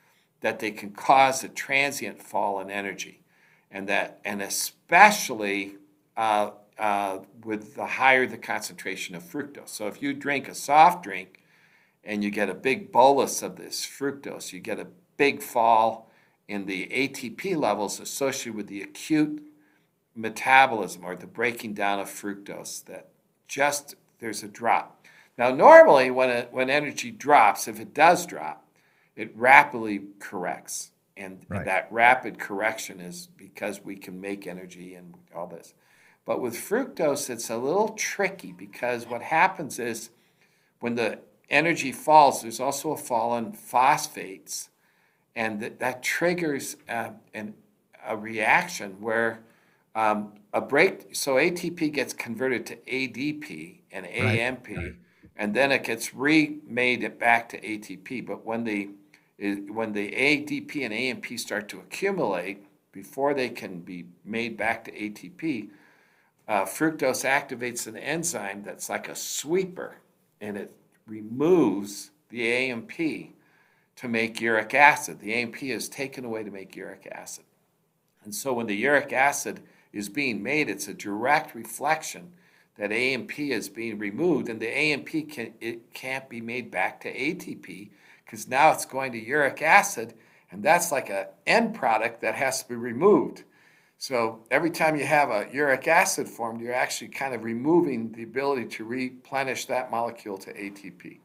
[0.40, 3.22] that they can cause a transient fall in energy,
[3.70, 5.76] and that and especially
[6.16, 9.68] uh, uh, with the higher the concentration of fructose.
[9.70, 11.42] So if you drink a soft drink
[12.04, 14.86] and you get a big bolus of this fructose, you get a
[15.16, 16.10] big fall
[16.48, 19.42] in the ATP levels associated with the acute
[20.14, 23.08] metabolism or the breaking down of fructose that
[23.48, 25.04] just there's a drop.
[25.38, 28.64] Now normally when it, when energy drops, if it does drop,
[29.14, 30.90] it rapidly corrects.
[31.16, 31.58] And, Right.
[31.60, 35.72] and that rapid correction is because we can make energy and all this.
[36.26, 40.10] But with fructose, it's a little tricky because what happens is
[40.80, 44.68] when the energy falls, there's also a fall in phosphates,
[45.36, 47.54] and that, that triggers uh, an,
[48.04, 49.40] a reaction where
[49.94, 51.14] um, a break.
[51.14, 54.66] So ATP gets converted to ADP and AMP,
[55.36, 58.26] and then it gets remade it back to ATP.
[58.26, 58.90] But when the
[59.68, 64.92] when the ADP and AMP start to accumulate before they can be made back to
[64.92, 65.68] ATP,
[66.48, 69.96] uh, fructose activates an enzyme that's like a sweeper
[70.40, 70.72] and it
[71.06, 72.92] removes the AMP
[73.96, 75.20] to make uric acid.
[75.20, 77.44] The AMP is taken away to make uric acid.
[78.24, 79.60] And so when the uric acid
[79.92, 82.32] is being made, it's a direct reflection
[82.76, 87.12] that AMP is being removed, and the AMP can, it can't be made back to
[87.12, 87.88] ATP
[88.24, 90.12] because now it's going to uric acid,
[90.50, 93.44] and that's like a end product that has to be removed.
[93.98, 98.22] So every time you have a uric acid formed, you're actually kind of removing the
[98.22, 101.18] ability to replenish that molecule to ATP.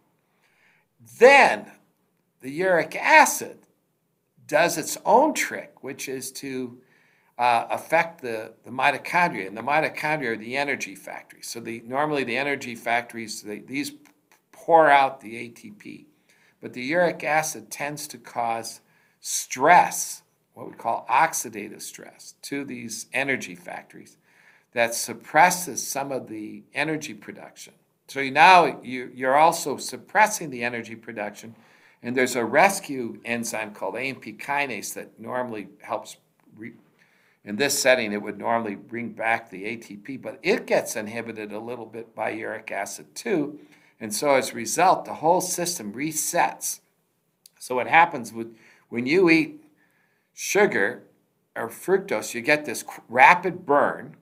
[1.19, 1.71] Then
[2.41, 3.59] the uric acid
[4.47, 6.77] does its own trick, which is to
[7.37, 9.47] uh, affect the, the mitochondria.
[9.47, 11.47] And the mitochondria are the energy factories.
[11.47, 13.93] So the, normally the energy factories, they, these
[14.51, 16.05] pour out the ATP.
[16.61, 18.81] But the uric acid tends to cause
[19.19, 20.20] stress,
[20.53, 24.17] what we call oxidative stress, to these energy factories
[24.73, 27.73] that suppresses some of the energy production.
[28.07, 31.55] So now you, you're also suppressing the energy production,
[32.03, 36.17] and there's a rescue enzyme called AMP kinase that normally helps.
[36.57, 36.73] Re-
[37.43, 41.59] in this setting, it would normally bring back the ATP, but it gets inhibited a
[41.59, 43.59] little bit by uric acid too.
[43.99, 46.81] And so as a result, the whole system resets.
[47.57, 48.55] So what happens with
[48.89, 49.60] when you eat
[50.41, 51.03] sugar
[51.55, 54.17] or fructose, you get this rapid burn.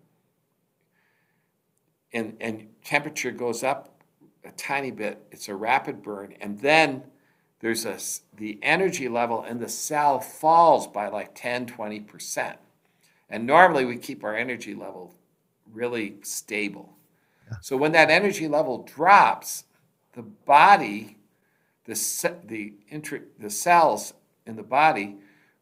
[2.12, 4.02] and, and temperature goes up
[4.44, 7.04] a tiny bit, it's a rapid burn, and then
[7.62, 7.98] there's a,
[8.36, 12.58] the energy level in the cell falls by like 10, 20%.
[13.30, 15.14] And normally we keep our energy level
[15.72, 16.98] really stable.
[17.50, 17.58] Yeah.
[17.62, 19.64] So when that energy level drops,
[20.14, 21.18] the body,
[21.86, 21.94] the,
[22.44, 24.14] the, intra, the cells
[24.46, 25.18] in the body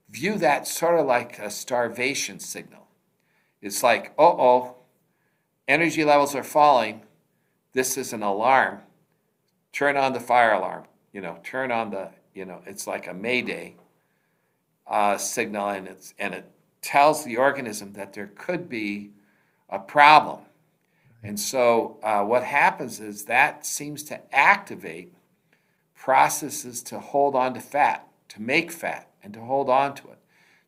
[0.09, 2.87] view that sort of like a starvation signal.
[3.61, 4.75] It's like, oh, oh,
[5.67, 7.01] energy levels are falling.
[7.73, 8.79] This is an alarm.
[9.73, 10.85] Turn on the fire alarm.
[11.11, 13.75] You know, turn on the, you know, it's like a mayday
[14.85, 16.49] uh, signal, and it's and it
[16.81, 19.11] tells the organism that there could be
[19.69, 20.41] a problem.
[21.23, 25.13] And so uh, what happens is that seems to activate
[25.95, 30.19] processes to hold on to fat, to make fat, and to hold on to it,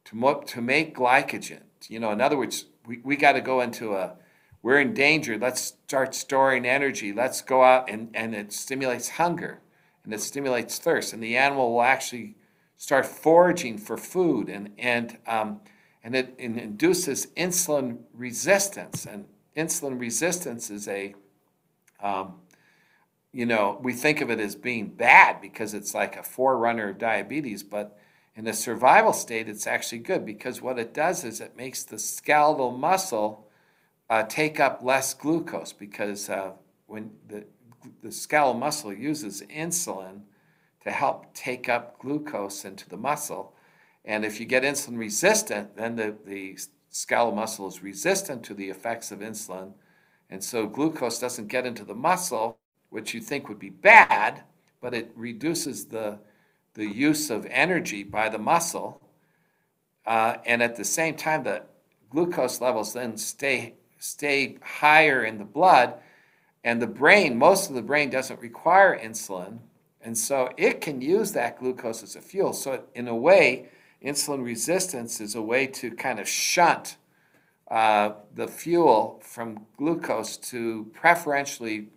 [0.06, 1.62] to, mo- to make glycogen.
[1.88, 4.16] You know, in other words, we, we got to go into a,
[4.62, 5.38] we're in danger.
[5.38, 7.14] Let's start storing energy.
[7.14, 9.62] Let's go out and, and it stimulates hunger
[10.04, 11.14] and it stimulates thirst.
[11.14, 12.36] And the animal will actually
[12.78, 15.62] start foraging for food and, and, um,
[16.04, 19.06] and it, it induces insulin resistance.
[19.06, 19.26] And
[19.56, 21.16] insulin resistance is a,
[22.02, 22.36] um,
[23.32, 26.97] you know, we think of it as being bad because it's like a forerunner of
[26.97, 27.99] diabetes, but
[28.40, 32.00] in a survival state, it's actually good because what it does is it makes the
[32.00, 33.50] skeletal muscle
[34.10, 36.52] uh, take up less glucose because uh,
[36.88, 37.44] when the,
[38.02, 40.22] the skeletal muscle uses insulin
[40.86, 43.54] to help take up glucose into the muscle.
[44.06, 46.58] And if you get insulin resistant, then the, the
[46.92, 49.74] skeletal muscle is resistant to the effects of insulin.
[50.30, 52.58] And so glucose doesn't get into the muscle,
[52.90, 54.44] which you think would be bad,
[54.80, 56.20] but it reduces the
[56.80, 59.01] the use of energy by the muscle.
[60.05, 61.61] Uh, and at the same time, the
[62.09, 65.95] glucose levels then stay, stay higher in the blood.
[66.63, 69.59] And the brain, most of the brain doesn't require insulin.
[70.01, 72.53] And so it can use that glucose as a fuel.
[72.53, 73.67] So, in a way,
[74.03, 76.95] insulin resistance is a way to kind of shunt
[77.69, 81.89] uh, the fuel from glucose to preferentially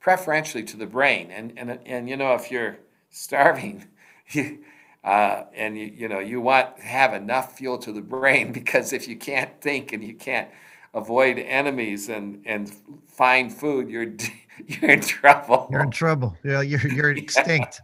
[0.00, 1.30] preferentially to the brain.
[1.30, 2.76] And, and, and you know, if you're
[3.08, 3.86] starving,
[5.04, 8.92] uh, and you, you know you want to have enough fuel to the brain because
[8.92, 10.48] if you can't think and you can't
[10.94, 12.72] avoid enemies and and
[13.06, 14.14] find food, you're
[14.66, 15.68] you're in trouble.
[15.70, 16.36] You're in trouble.
[16.44, 17.80] Yeah, you're you're extinct.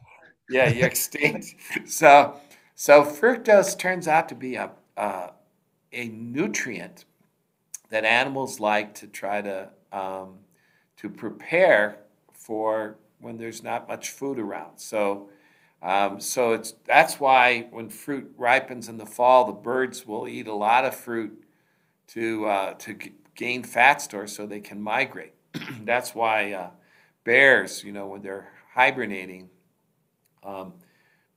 [0.49, 1.55] yeah, you're extinct.
[1.87, 2.37] So
[2.75, 5.31] so fructose turns out to be a a,
[5.93, 7.05] a nutrient
[7.91, 10.39] that animals like to try to um,
[10.97, 11.99] to prepare
[12.33, 14.79] for when there's not much food around.
[14.79, 15.29] So
[15.83, 20.47] um, so it's that's why when fruit ripens in the fall, the birds will eat
[20.47, 21.43] a lot of fruit
[22.09, 25.33] to uh, to g- gain fat stores so they can migrate.
[25.85, 26.71] that's why uh,
[27.25, 29.49] bears, you know, when they're hibernating,
[30.45, 30.75] um,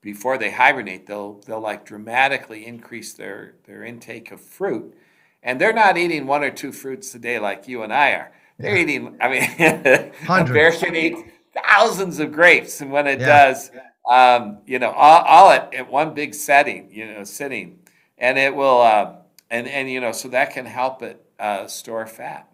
[0.01, 4.93] before they hibernate, they'll they'll like dramatically increase their their intake of fruit,
[5.41, 8.31] and they're not eating one or two fruits a day like you and I are.
[8.59, 8.83] They're yeah.
[8.83, 9.17] eating.
[9.21, 9.43] I mean,
[10.27, 11.15] a bear can eat
[11.53, 13.45] thousands of grapes, and when it yeah.
[13.47, 13.71] does
[14.09, 17.79] um, you know, all, all at, at, one big setting, you know, sitting,
[18.17, 19.15] and it will, uh,
[19.49, 22.47] and and you know, so that can help it uh, store fat.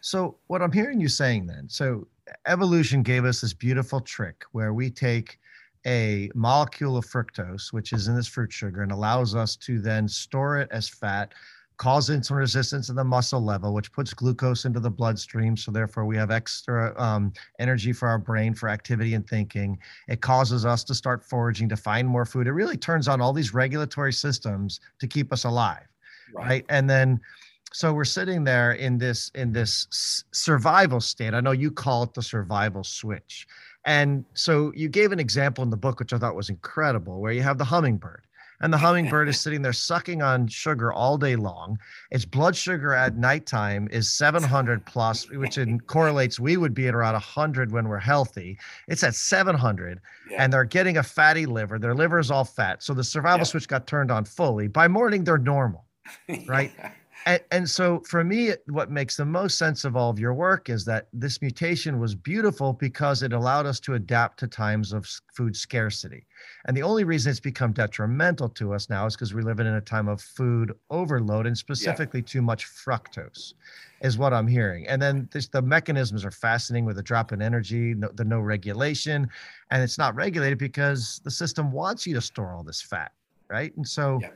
[0.00, 2.06] So what I'm hearing you saying then, so
[2.46, 5.38] evolution gave us this beautiful trick where we take
[5.86, 10.08] a molecule of fructose, which is in this fruit sugar, and allows us to then
[10.08, 11.32] store it as fat
[11.76, 15.56] cause insulin resistance in the muscle level, which puts glucose into the bloodstream.
[15.56, 19.78] So therefore, we have extra um, energy for our brain for activity and thinking.
[20.08, 22.46] It causes us to start foraging to find more food.
[22.46, 25.86] It really turns on all these regulatory systems to keep us alive,
[26.34, 26.46] right?
[26.46, 26.64] right?
[26.68, 27.20] And then
[27.72, 31.34] so we're sitting there in this in this survival state.
[31.34, 33.48] I know you call it the survival switch.
[33.84, 37.32] And so you gave an example in the book, which I thought was incredible, where
[37.32, 38.23] you have the hummingbird
[38.60, 41.78] and the hummingbird is sitting there sucking on sugar all day long.
[42.10, 46.38] Its blood sugar at nighttime is 700 plus, which in correlates.
[46.40, 48.58] We would be at around 100 when we're healthy.
[48.88, 50.00] It's at 700,
[50.30, 50.42] yeah.
[50.42, 51.78] and they're getting a fatty liver.
[51.78, 53.44] Their liver is all fat, so the survival yeah.
[53.44, 54.68] switch got turned on fully.
[54.68, 55.84] By morning, they're normal,
[56.46, 56.72] right?
[57.26, 60.68] And, and, so for me, what makes the most sense of all of your work
[60.68, 65.08] is that this mutation was beautiful because it allowed us to adapt to times of
[65.34, 66.26] food scarcity.
[66.66, 69.74] And the only reason it's become detrimental to us now is because we're living in
[69.74, 72.26] a time of food overload and specifically yeah.
[72.26, 73.54] too much fructose
[74.02, 74.86] is what I'm hearing.
[74.86, 78.40] And then this, the mechanisms are fascinating with the drop in energy, no, the no
[78.40, 79.30] regulation,
[79.70, 83.12] and it's not regulated because the system wants you to store all this fat,
[83.48, 83.74] right?
[83.76, 84.28] And so yeah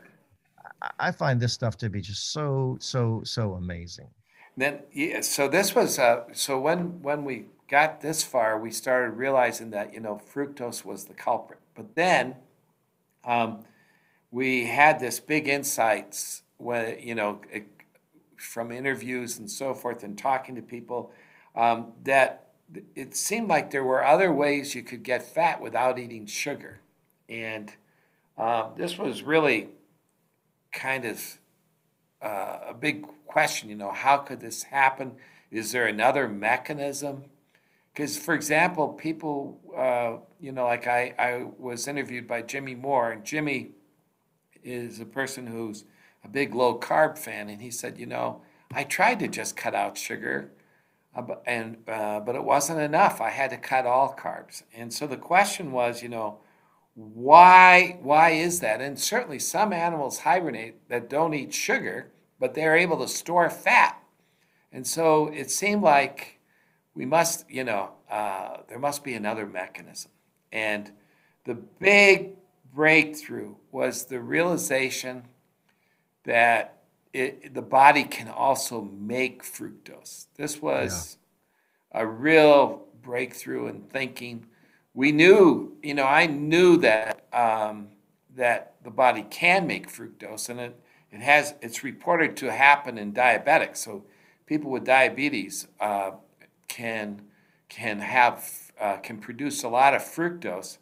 [0.98, 4.08] I find this stuff to be just so so so amazing.
[4.56, 9.10] then yeah, so this was uh, so when when we got this far, we started
[9.12, 11.60] realizing that you know fructose was the culprit.
[11.74, 12.36] But then
[13.24, 13.64] um,
[14.30, 17.66] we had this big insights when you know it,
[18.36, 21.12] from interviews and so forth and talking to people
[21.56, 22.50] um, that
[22.94, 26.80] it seemed like there were other ways you could get fat without eating sugar,
[27.28, 27.72] and
[28.36, 29.68] um, this was really
[30.78, 31.38] kind of
[32.22, 33.68] uh, a big question.
[33.68, 35.12] You know, how could this happen?
[35.50, 37.24] Is there another mechanism?
[37.92, 43.10] Because, for example, people, uh, you know, like I, I was interviewed by Jimmy Moore,
[43.10, 43.72] and Jimmy
[44.62, 45.84] is a person who's
[46.24, 49.74] a big low carb fan, and he said, you know, I tried to just cut
[49.74, 50.52] out sugar,
[51.16, 53.20] uh, and uh, but it wasn't enough.
[53.20, 56.38] I had to cut all carbs, and so the question was, you know,
[56.99, 58.80] why why is that?
[58.80, 64.03] And certainly some animals hibernate that don't eat sugar, but they're able to store fat,
[64.72, 66.40] and so it seemed like
[66.94, 70.11] we must, you know, uh, there must be another mechanism,
[70.51, 70.90] and
[71.44, 72.30] the big
[72.74, 75.22] breakthrough was the realization
[76.24, 76.82] that
[77.12, 80.26] it, the body can also make fructose.
[80.34, 81.16] This was
[81.94, 82.01] yeah.
[82.01, 84.46] a real breakthrough in thinking.
[84.99, 87.90] We knew, you know, I knew that um,
[88.34, 90.80] that the body can make fructose, and it
[91.12, 93.76] it has it's reported to happen in diabetics.
[93.76, 94.03] So
[94.44, 96.11] people with diabetes uh,
[96.66, 97.22] can
[97.68, 100.78] can have uh, can produce a lot of fructose,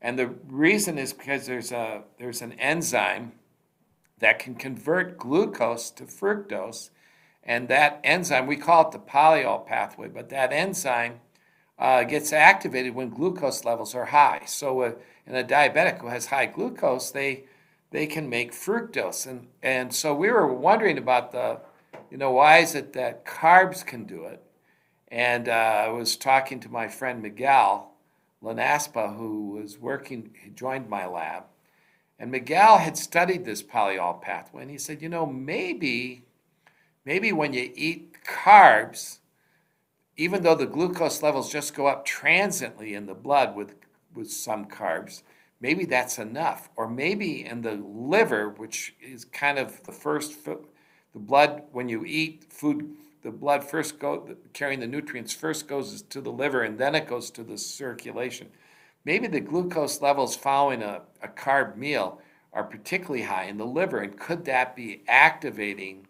[0.00, 3.30] and the reason is because there's a there's an enzyme
[4.18, 6.90] that can convert glucose to fructose.
[7.44, 11.20] And that enzyme, we call it the polyol pathway, but that enzyme
[11.82, 14.42] uh, gets activated when glucose levels are high.
[14.46, 14.92] So, uh,
[15.26, 17.44] in a diabetic who has high glucose, they
[17.90, 19.26] they can make fructose.
[19.26, 21.60] And, and so we were wondering about the,
[22.10, 24.42] you know, why is it that carbs can do it?
[25.08, 27.92] And uh, I was talking to my friend Miguel
[28.42, 31.44] Lanaspa, who was working, he joined my lab.
[32.18, 36.24] And Miguel had studied this polyol pathway, and he said, you know, maybe,
[37.04, 39.18] maybe when you eat carbs,
[40.16, 43.74] even though the glucose levels just go up transiently in the blood with,
[44.14, 45.22] with some carbs,
[45.60, 46.68] maybe that's enough.
[46.76, 50.58] Or maybe in the liver, which is kind of the first, the
[51.14, 56.20] blood, when you eat food, the blood first go, carrying the nutrients first goes to
[56.20, 58.48] the liver and then it goes to the circulation.
[59.04, 62.20] Maybe the glucose levels following a, a carb meal
[62.52, 66.06] are particularly high in the liver, and could that be activating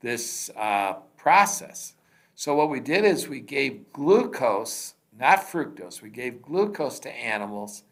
[0.00, 1.95] this uh, process?
[2.36, 7.82] So, what we did is we gave glucose, not fructose, we gave glucose to animals.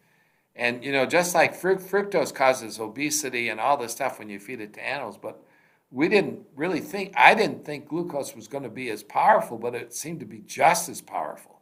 [0.55, 4.61] And, you know, just like fructose causes obesity and all this stuff when you feed
[4.61, 5.43] it to animals, but
[5.91, 9.75] we didn't really think, I didn't think glucose was going to be as powerful, but
[9.75, 11.55] it seemed to be just as powerful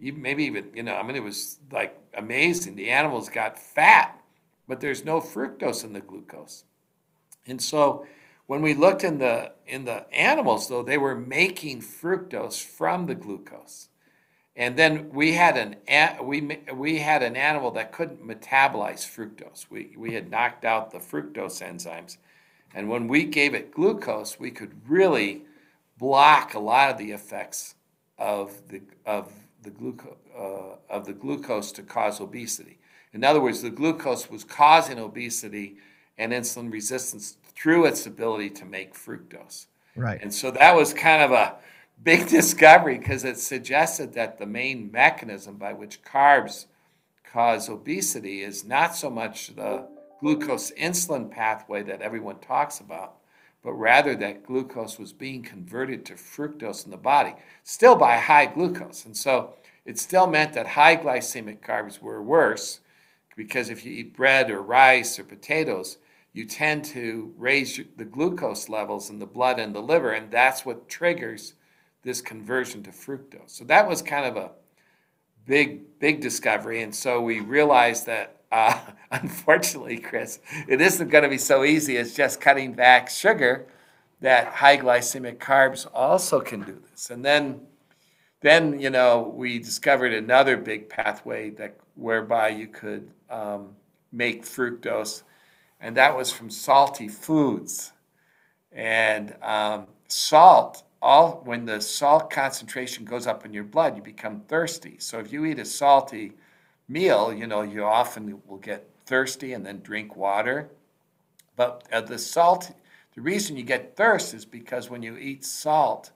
[0.00, 2.76] even, maybe even, you know, I mean, it was like amazing.
[2.76, 4.20] The animals got fat,
[4.66, 6.64] but there's no fructose in the glucose.
[7.46, 8.06] And so
[8.48, 13.14] when we looked in the in the animals, though, they were making fructose from the
[13.14, 13.90] glucose.
[14.56, 15.76] And then we had an
[16.22, 19.66] we we had an animal that couldn't metabolize fructose.
[19.70, 22.16] We we had knocked out the fructose enzymes,
[22.74, 25.42] and when we gave it glucose, we could really
[25.98, 27.74] block a lot of the effects
[28.16, 29.30] of the of
[29.62, 32.78] the glucose uh, of the glucose to cause obesity.
[33.12, 35.76] In other words, the glucose was causing obesity
[36.16, 39.66] and insulin resistance through its ability to make fructose.
[39.96, 40.20] Right.
[40.22, 41.56] And so that was kind of a
[42.02, 46.66] big discovery because it suggested that the main mechanism by which carbs
[47.24, 49.86] cause obesity is not so much the
[50.20, 53.16] glucose insulin pathway that everyone talks about,
[53.62, 57.34] but rather that glucose was being converted to fructose in the body,
[57.64, 59.04] still by high glucose.
[59.04, 59.54] And so
[59.84, 62.80] it still meant that high glycemic carbs were worse
[63.36, 65.98] because if you eat bread or rice or potatoes,
[66.38, 70.64] you tend to raise the glucose levels in the blood and the liver, and that's
[70.64, 71.54] what triggers
[72.04, 73.50] this conversion to fructose.
[73.50, 74.52] So that was kind of a
[75.46, 76.82] big, big discovery.
[76.82, 78.78] And so we realized that uh,
[79.10, 83.66] unfortunately, Chris, it isn't going to be so easy as just cutting back sugar.
[84.20, 87.10] That high glycemic carbs also can do this.
[87.10, 87.62] And then,
[88.42, 93.70] then you know, we discovered another big pathway that whereby you could um,
[94.12, 95.24] make fructose,
[95.80, 97.92] and that was from salty foods.
[98.72, 104.40] And um, salt, all when the salt concentration goes up in your blood, you become
[104.40, 104.96] thirsty.
[104.98, 106.32] So if you eat a salty
[106.88, 110.70] meal, you know, you often will get thirsty and then drink water.
[111.56, 112.72] But uh, the salt,
[113.14, 116.12] the reason you get thirst is because when you eat salt,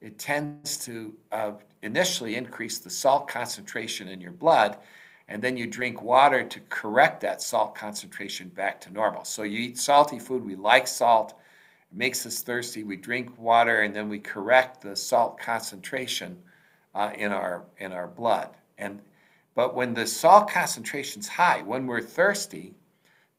[0.00, 1.52] it tends to uh,
[1.82, 4.78] initially increase the salt concentration in your blood,
[5.28, 9.24] and then you drink water to correct that salt concentration back to normal.
[9.24, 11.34] So you eat salty food, we like salt,
[11.90, 16.38] it makes us thirsty, we drink water, and then we correct the salt concentration
[16.94, 18.50] uh, in, our, in our blood.
[18.78, 19.00] And,
[19.54, 22.74] but when the salt concentration's high, when we're thirsty,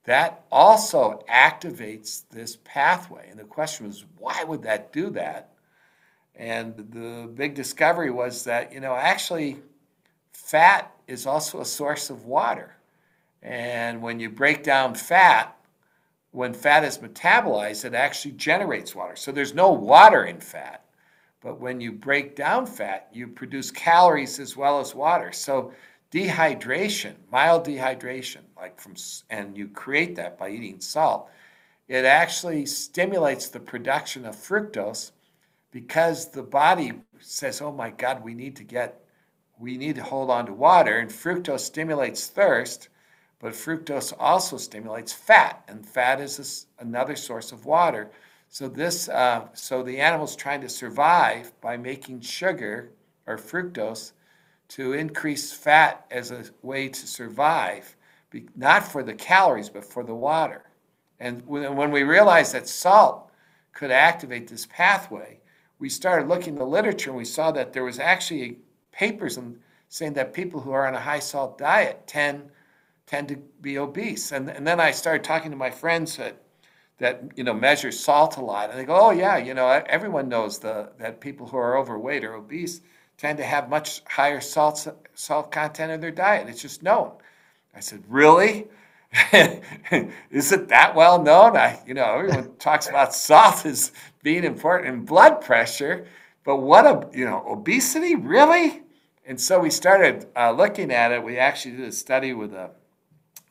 [0.06, 3.28] that also activates this pathway.
[3.30, 5.54] And the question was, why would that do that?
[6.36, 9.58] And the big discovery was that, you know, actually,
[10.34, 12.76] fat is also a source of water.
[13.42, 15.58] And when you break down fat,
[16.32, 19.16] when fat is metabolized, it actually generates water.
[19.16, 20.84] So there's no water in fat.
[21.42, 25.32] But when you break down fat, you produce calories as well as water.
[25.32, 25.74] So
[26.12, 28.94] dehydration, mild dehydration, like from,
[29.30, 31.30] and you create that by eating salt,
[31.88, 35.12] it actually stimulates the production of fructose
[35.72, 39.03] because the body says, oh my God, we need to get,
[39.64, 40.98] we need to hold on to water.
[41.00, 42.90] And fructose stimulates thirst,
[43.40, 48.12] but fructose also stimulates fat, and fat is another source of water.
[48.50, 52.92] So this, uh, so the animal's trying to survive by making sugar
[53.26, 54.12] or fructose
[54.68, 57.96] to increase fat as a way to survive,
[58.56, 60.66] not for the calories, but for the water.
[61.20, 63.32] And when we realized that salt
[63.72, 65.40] could activate this pathway,
[65.80, 68.58] we started looking in the literature and we saw that there was actually
[68.94, 72.50] papers and saying that people who are on a high salt diet tend
[73.06, 74.32] tend to be obese.
[74.32, 76.38] And, and then I started talking to my friends that
[77.00, 80.30] that you know measure salt a lot, and they go, "Oh yeah, you know everyone
[80.30, 82.82] knows the that people who are overweight or obese
[83.18, 86.48] tend to have much higher salt salt content in their diet.
[86.48, 87.12] It's just known."
[87.76, 88.68] I said, "Really?"
[90.32, 91.58] is it that well known?
[91.58, 93.92] I, you know, everyone talks about salt as
[94.24, 96.08] being important in blood pressure,
[96.44, 98.83] but what a, you know, obesity, really?
[99.26, 101.24] And so we started uh, looking at it.
[101.24, 102.72] We actually did a study with a,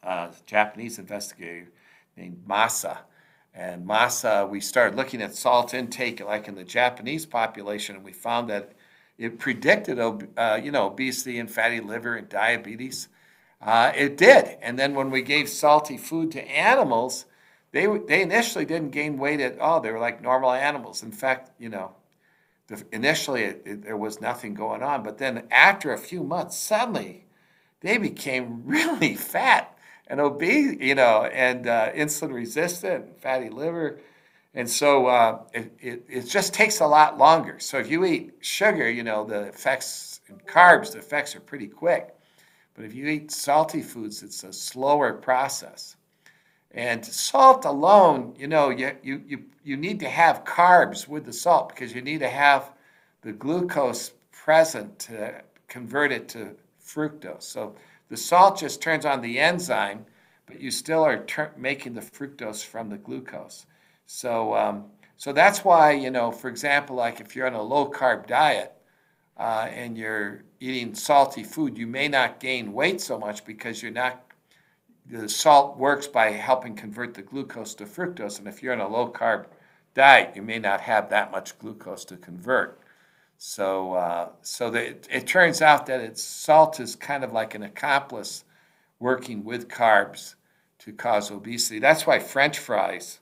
[0.03, 1.69] a Japanese investigator
[2.17, 2.99] named Masa.
[3.55, 8.13] And Masa, we started looking at salt intake, like in the Japanese population, and we
[8.13, 8.73] found that
[9.19, 13.09] it predicted, uh, you know, obesity and fatty liver and diabetes.
[13.61, 14.59] Uh, it did.
[14.61, 17.27] And then when we gave salty food to animals,
[17.71, 19.81] they, they initially didn't gain weight at all.
[19.81, 21.03] They were like normal animals.
[21.03, 21.93] In fact, you know,
[22.73, 25.03] the, initially it, it, there was nothing going on.
[25.03, 27.27] But then after a few months, suddenly
[27.81, 34.01] they became really fat and obese, you know, and uh, insulin resistant, fatty liver.
[34.55, 37.59] And so uh, it, it, it, just takes a lot longer.
[37.59, 41.69] So if you eat sugar, you know, the effects, and carbs, the effects are pretty
[41.69, 42.15] quick.
[42.75, 45.97] But if you eat salty foods, it's a slower process.
[46.75, 51.33] And salt alone, you know, you, you, you, you need to have carbs with the
[51.33, 52.71] salt because you need to have
[53.21, 57.43] the glucose present to convert it to fructose.
[57.43, 57.75] So
[58.09, 60.05] the salt just turns on the enzyme,
[60.47, 63.67] but you still are ter- making the fructose from the glucose.
[64.07, 64.85] So, um,
[65.17, 68.73] so that's why, you know, for example, like if you're on a low carb diet
[69.37, 73.93] uh, and you're eating salty food, you may not gain weight so much because you're
[73.93, 74.25] not,
[75.07, 78.39] the salt works by helping convert the glucose to fructose.
[78.39, 79.47] And if you're on a low carb
[79.95, 82.81] diet, you may not have that much glucose to convert.
[83.37, 87.57] So, uh, so the, it, it, turns out that it's, salt is kind of like
[87.57, 88.45] an accomplice
[89.01, 90.37] working with carbs
[90.79, 91.81] to cause obesity.
[91.81, 93.19] That's why French fries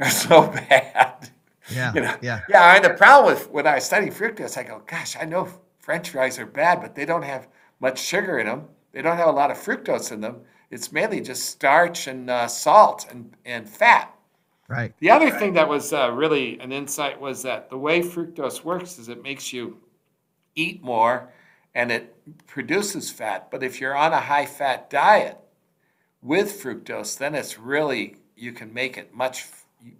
[0.00, 1.30] are so bad.
[1.72, 2.16] Yeah, you know?
[2.22, 2.76] yeah, yeah.
[2.76, 5.48] And the problem with when I study fructose, I go, gosh, I know
[5.80, 7.48] French fries are bad, but they don't have
[7.80, 8.68] much sugar in them.
[8.92, 10.42] They don't have a lot of fructose in them.
[10.74, 14.12] It's mainly just starch and uh, salt and, and fat.
[14.66, 14.92] Right.
[14.98, 18.98] The other thing that was uh, really an insight was that the way fructose works
[18.98, 19.78] is it makes you
[20.56, 21.32] eat more
[21.76, 22.16] and it
[22.48, 23.52] produces fat.
[23.52, 25.38] But if you're on a high fat diet
[26.22, 29.46] with fructose, then it's really, you can make it much,
[29.80, 29.92] you,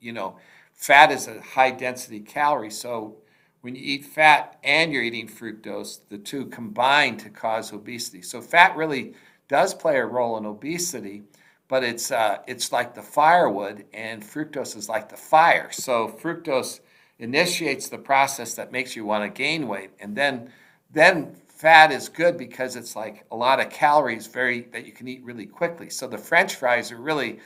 [0.00, 0.36] you know,
[0.72, 2.70] fat is a high density calorie.
[2.70, 3.18] So
[3.60, 8.22] when you eat fat and you're eating fructose, the two combine to cause obesity.
[8.22, 9.14] So fat really
[9.48, 11.22] does play a role in obesity,
[11.68, 15.70] but it's uh, it's like the firewood, and fructose is like the fire.
[15.70, 16.80] So fructose
[17.18, 20.50] initiates the process that makes you want to gain weight, and then
[20.90, 25.08] then fat is good because it's like a lot of calories, very that you can
[25.08, 25.90] eat really quickly.
[25.90, 27.40] So the French fries are really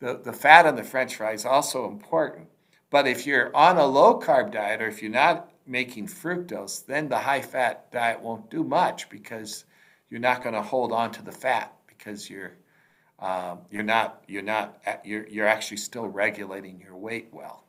[0.00, 2.46] the, the fat on the French fries also important.
[2.90, 7.08] But if you're on a low carb diet or if you're not making fructose, then
[7.08, 9.64] the high fat diet won't do much because
[10.10, 12.52] you're not going to hold on to the fat because you're
[13.20, 17.64] um, you're not you're not you're you're actually still regulating your weight well.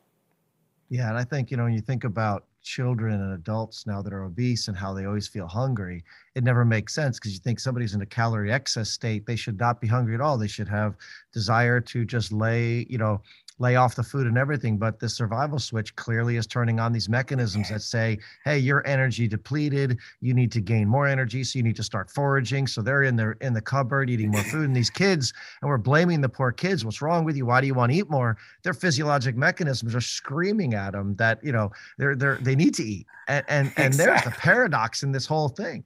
[0.90, 4.14] Yeah, and I think you know when you think about children and adults now that
[4.14, 6.04] are obese and how they always feel hungry,
[6.36, 9.58] it never makes sense because you think somebody's in a calorie excess state, they should
[9.58, 10.38] not be hungry at all.
[10.38, 10.96] They should have
[11.34, 13.22] desire to just lay, you know,
[13.60, 14.78] lay off the food and everything.
[14.78, 19.28] But the survival switch clearly is turning on these mechanisms that say, hey, your energy
[19.28, 20.00] depleted.
[20.22, 21.44] You need to gain more energy.
[21.44, 22.68] So you need to start foraging.
[22.68, 24.66] So they're in their in the cupboard eating more food.
[24.66, 26.84] And these kids, and we're blaming the poor kids.
[26.84, 27.46] What's wrong with you?
[27.46, 28.38] Why do you want to eat more?
[28.64, 32.84] Their physiologic mechanisms are screaming at them that, you know, they're they're they need to
[32.84, 33.06] eat.
[33.28, 35.84] And and, and there's the paradox in this whole thing.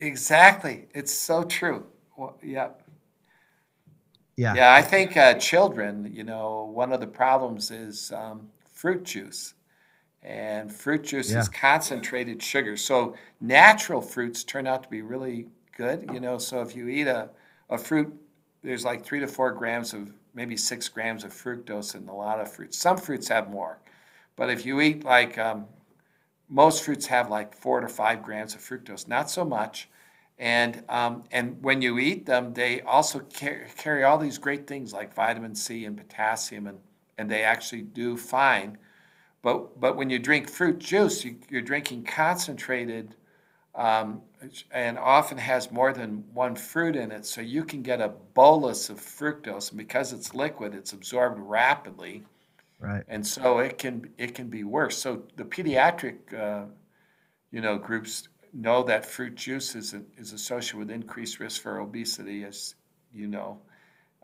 [0.00, 0.86] Exactly.
[0.94, 1.84] It's so true.
[2.16, 2.68] Well, yeah.
[4.38, 4.54] Yeah.
[4.54, 9.54] Yeah, I think uh, children, you know, one of the problems is um, fruit juice.
[10.22, 11.40] And fruit juice yeah.
[11.40, 12.76] is concentrated sugar.
[12.76, 16.38] So natural fruits turn out to be really good, you know.
[16.38, 17.30] So if you eat a,
[17.68, 18.14] a fruit,
[18.62, 22.40] there's like three to four grams of maybe six grams of fructose in a lot
[22.40, 22.78] of fruits.
[22.78, 23.80] Some fruits have more.
[24.36, 25.66] But if you eat like um,
[26.48, 29.88] most fruits have like four to five grams of fructose, not so much.
[30.38, 34.92] And, um, and when you eat them, they also carry, carry all these great things
[34.92, 36.78] like vitamin C and potassium, and,
[37.18, 38.78] and they actually do fine.
[39.42, 43.16] But, but when you drink fruit juice, you, are drinking concentrated
[43.74, 44.22] um,
[44.72, 47.26] and often has more than one fruit in it.
[47.26, 52.24] So you can get a bolus of fructose, and because it's liquid, it's absorbed rapidly.
[52.80, 53.04] Right.
[53.08, 54.96] And so it can it can be worse.
[54.98, 56.66] So the pediatric, uh,
[57.50, 62.44] you know, groups know that fruit juice is, is associated with increased risk for obesity,
[62.44, 62.74] as
[63.12, 63.58] you know,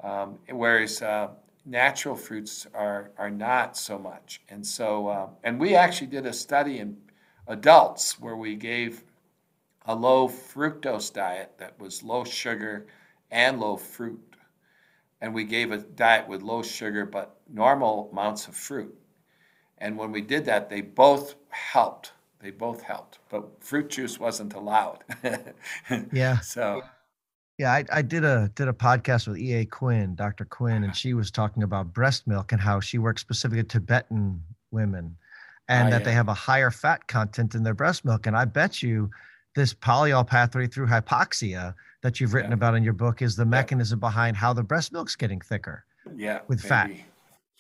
[0.03, 1.29] um, whereas uh,
[1.65, 4.43] natural fruits are, are not so much.
[4.49, 6.97] And so, uh, and we actually did a study in
[7.47, 9.05] adults where we gave
[9.87, 12.87] a low fructose diet that was low sugar
[13.31, 14.21] and low fruit.
[15.21, 18.95] And we gave a diet with low sugar but normal amounts of fruit.
[19.79, 22.13] And when we did that, they both helped
[22.45, 25.03] they both helped, but fruit juice wasn't allowed.
[26.13, 26.41] yeah.
[26.41, 26.83] So.
[27.57, 29.65] Yeah, I, I did a did a podcast with E.A.
[29.65, 30.45] Quinn, Dr.
[30.45, 34.43] Quinn, and she was talking about breast milk and how she works specifically with Tibetan
[34.73, 35.17] women,
[35.69, 36.05] and oh, that yeah.
[36.05, 38.27] they have a higher fat content in their breast milk.
[38.27, 39.09] And I bet you,
[39.55, 42.57] this polyol pathway through hypoxia that you've written yeah.
[42.57, 44.09] about in your book is the mechanism yeah.
[44.09, 45.85] behind how the breast milk's getting thicker.
[46.15, 46.69] Yeah, with maybe.
[46.69, 46.91] fat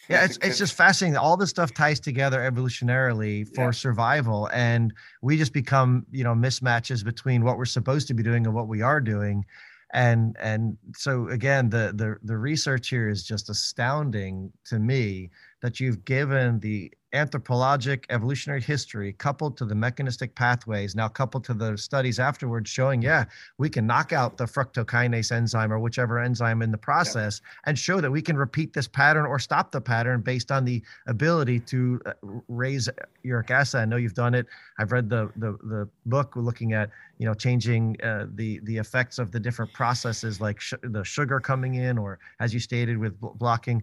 [0.08, 3.70] yeah it's, it's just fascinating all this stuff ties together evolutionarily for yeah.
[3.70, 4.92] survival and
[5.22, 8.68] we just become you know mismatches between what we're supposed to be doing and what
[8.68, 9.44] we are doing
[9.92, 15.30] and and so again the the the research here is just astounding to me
[15.62, 21.54] that you've given the anthropologic evolutionary history coupled to the mechanistic pathways now coupled to
[21.54, 23.24] the studies afterwards showing yeah
[23.58, 27.70] we can knock out the fructokinase enzyme or whichever enzyme in the process yeah.
[27.70, 30.82] and show that we can repeat this pattern or stop the pattern based on the
[31.06, 32.12] ability to uh,
[32.48, 32.88] raise
[33.22, 33.80] uric acid.
[33.80, 34.46] I know you've done it.
[34.78, 39.18] I've read the the, the book looking at you know changing uh, the the effects
[39.18, 43.18] of the different processes like sh- the sugar coming in or as you stated with
[43.20, 43.82] blocking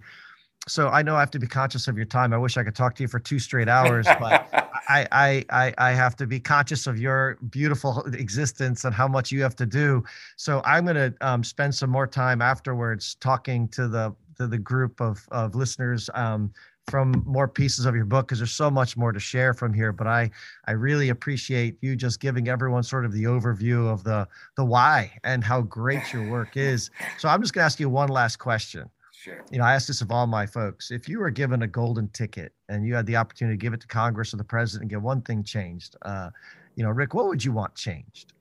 [0.68, 2.34] so I know I have to be conscious of your time.
[2.34, 4.48] I wish I could talk to you for two straight hours, but
[4.88, 9.32] I, I, I, I have to be conscious of your beautiful existence and how much
[9.32, 10.04] you have to do.
[10.36, 14.58] So I'm going to um, spend some more time afterwards talking to the to the
[14.58, 16.52] group of of listeners um,
[16.88, 19.92] from more pieces of your book because there's so much more to share from here.
[19.92, 20.30] But I
[20.66, 25.12] I really appreciate you just giving everyone sort of the overview of the the why
[25.24, 26.92] and how great your work is.
[27.18, 28.90] So I'm just going to ask you one last question.
[29.22, 29.46] Sure.
[29.52, 30.90] You know, I ask this of all my folks.
[30.90, 33.80] If you were given a golden ticket and you had the opportunity to give it
[33.82, 36.32] to Congress or the president and get one thing changed, uh,
[36.74, 38.34] you know, Rick, what would you want changed?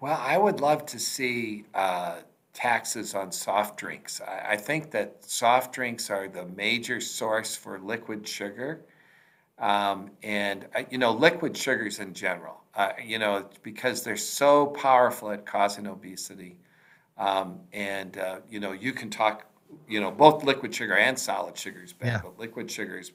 [0.00, 2.16] Well, I would love to see uh,
[2.52, 4.20] taxes on soft drinks.
[4.20, 8.82] I, I, think that soft drinks are the major source for liquid sugar.
[9.58, 14.66] Um, and, uh, you know, liquid sugars in general, uh, you know, because they're so
[14.66, 16.58] powerful at causing obesity.
[17.16, 19.46] Um, and, uh, you know, you can talk
[19.88, 22.20] you know, both liquid sugar and solid sugar is bad, yeah.
[22.22, 23.12] but liquid sugar is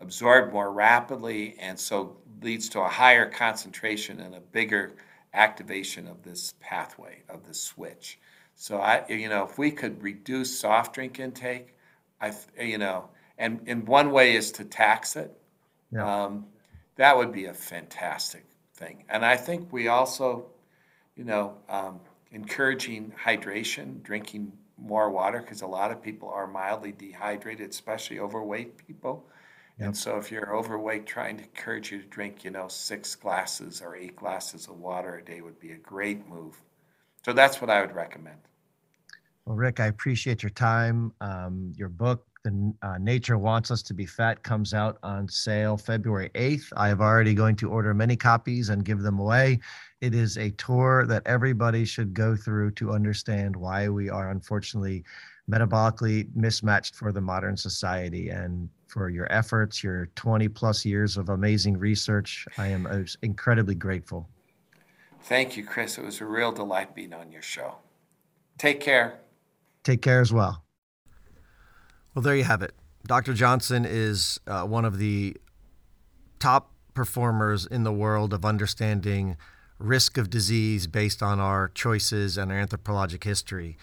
[0.00, 4.92] absorbed more rapidly and so leads to a higher concentration and a bigger
[5.34, 8.18] activation of this pathway of the switch.
[8.54, 11.74] So I, you know, if we could reduce soft drink intake,
[12.20, 15.36] I, you know, and and one way is to tax it.
[15.90, 16.24] Yeah.
[16.24, 16.46] Um,
[16.96, 18.44] that would be a fantastic
[18.74, 19.04] thing.
[19.08, 20.46] And I think we also,
[21.16, 22.00] you know, um,
[22.30, 28.86] encouraging hydration, drinking more water because a lot of people are mildly dehydrated, especially overweight
[28.86, 29.26] people.
[29.78, 29.86] Yep.
[29.86, 33.80] And so if you're overweight, trying to encourage you to drink, you know, six glasses
[33.80, 36.60] or eight glasses of water a day would be a great move.
[37.24, 38.38] So that's what I would recommend.
[39.44, 41.12] Well, Rick, I appreciate your time.
[41.20, 45.76] Um, your book, The uh, Nature Wants Us to Be Fat comes out on sale
[45.76, 46.72] February 8th.
[46.76, 49.60] I have already going to order many copies and give them away.
[50.00, 55.04] It is a tour that everybody should go through to understand why we are unfortunately
[55.48, 61.28] metabolically mismatched for the modern society and for your efforts, your 20 plus years of
[61.28, 62.46] amazing research.
[62.58, 64.28] I am uh, incredibly grateful.
[65.22, 65.96] Thank you, Chris.
[65.96, 67.76] It was a real delight being on your show.
[68.58, 69.20] Take care.
[69.84, 70.64] Take care as well.
[72.14, 72.74] Well, there you have it.
[73.06, 73.34] Dr.
[73.34, 75.36] Johnson is uh, one of the
[76.38, 79.36] top performers in the world of understanding
[79.78, 83.76] risk of disease based on our choices and our anthropologic history.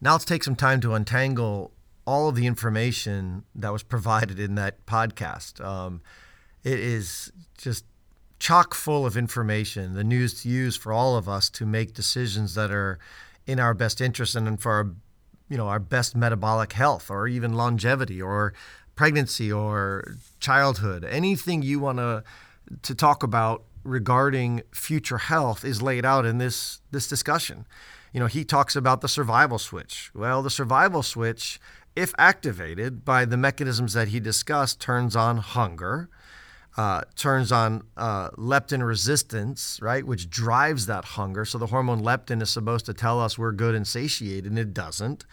[0.00, 1.72] Now let's take some time to untangle
[2.06, 5.64] all of the information that was provided in that podcast.
[5.64, 6.02] Um,
[6.62, 7.84] it is just
[8.38, 12.54] chock full of information, the news to use for all of us to make decisions
[12.54, 12.98] that are
[13.46, 14.90] in our best interest and for our,
[15.48, 18.52] you know, our best metabolic health or even longevity or
[18.94, 21.04] pregnancy or childhood.
[21.04, 22.24] Anything you want to
[22.82, 27.66] to talk about regarding future health is laid out in this this discussion.
[28.12, 30.10] You know, he talks about the survival switch.
[30.14, 31.60] Well, the survival switch,
[31.94, 36.08] if activated by the mechanisms that he discussed, turns on hunger,
[36.76, 41.44] uh, turns on uh, leptin resistance, right, which drives that hunger.
[41.44, 44.74] So the hormone leptin is supposed to tell us we're good and satiated, and it
[44.74, 45.24] doesn't.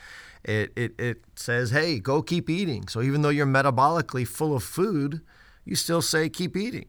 [0.43, 2.87] It, it, it says, hey, go keep eating.
[2.87, 5.21] So even though you're metabolically full of food,
[5.65, 6.87] you still say keep eating.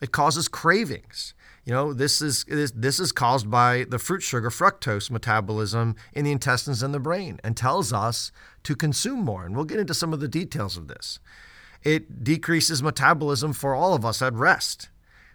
[0.00, 1.34] It causes cravings.
[1.64, 6.24] You know, this is this, this is caused by the fruit sugar fructose metabolism in
[6.24, 8.32] the intestines and the brain and tells us
[8.64, 9.44] to consume more.
[9.44, 11.20] And we'll get into some of the details of this
[11.84, 14.88] it decreases metabolism for all of us at rest.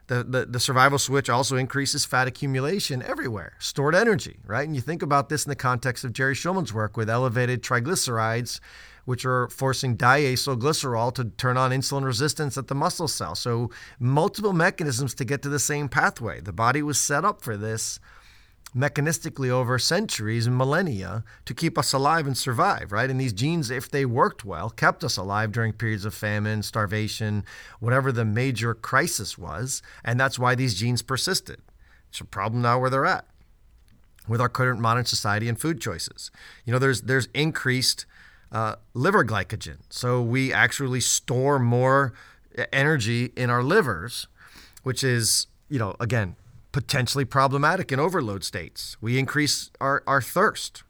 [0.08, 4.66] The, the, the, survival switch also increases fat accumulation everywhere, stored energy, right?
[4.66, 8.62] And you think about this in the context of Jerry Shulman's work with elevated triglycerides,
[9.04, 13.36] which are forcing diacylglycerol to turn on insulin resistance at the muscle cell.
[13.36, 13.70] So,
[14.00, 16.40] multiple mechanisms to get to the same pathway.
[16.40, 18.00] The body was set up for this
[18.78, 23.10] mechanistically over centuries and millennia to keep us alive and survive, right?
[23.10, 27.44] And these genes, if they worked well, kept us alive during periods of famine, starvation,
[27.80, 29.82] whatever the major crisis was.
[30.04, 31.62] And that's why these genes persisted.
[32.10, 33.26] It's a problem now where they're at
[34.28, 36.30] with our current modern society and food choices.
[36.66, 38.06] You know, there's there's increased
[38.52, 42.14] uh, liver glycogen, so we actually store more
[42.72, 44.28] energy in our livers,
[44.84, 46.36] which is you know again
[46.78, 48.98] potentially problematic in overload states.
[49.02, 50.84] We increase our, our thirst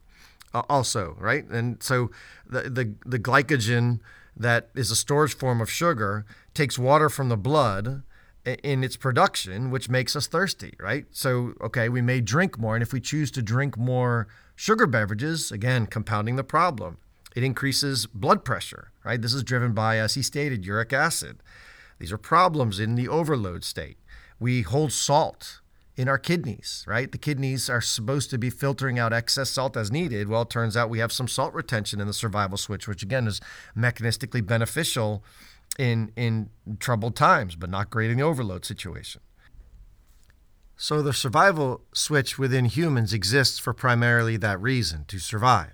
[0.53, 1.45] uh, also, right?
[1.45, 2.11] And so
[2.45, 4.01] the, the, the glycogen
[4.35, 8.03] that is a storage form of sugar takes water from the blood
[8.43, 11.05] in its production, which makes us thirsty, right?
[11.11, 12.75] So, okay, we may drink more.
[12.75, 14.27] And if we choose to drink more
[14.57, 16.97] sugar beverages, again, compounding the problem,
[17.33, 19.21] it increases blood pressure, right?
[19.21, 21.37] This is driven by, as he stated, uric acid.
[21.97, 23.97] These are problems in the overload state.
[24.37, 25.61] We hold salt
[25.97, 27.11] in our kidneys, right?
[27.11, 30.29] The kidneys are supposed to be filtering out excess salt as needed.
[30.29, 33.25] Well, it turns out we have some salt retention in the survival switch, which again
[33.27, 33.41] is
[33.75, 35.23] mechanistically beneficial
[35.77, 39.21] in in troubled times, but not great in the overload situation.
[40.77, 45.73] So the survival switch within humans exists for primarily that reason, to survive.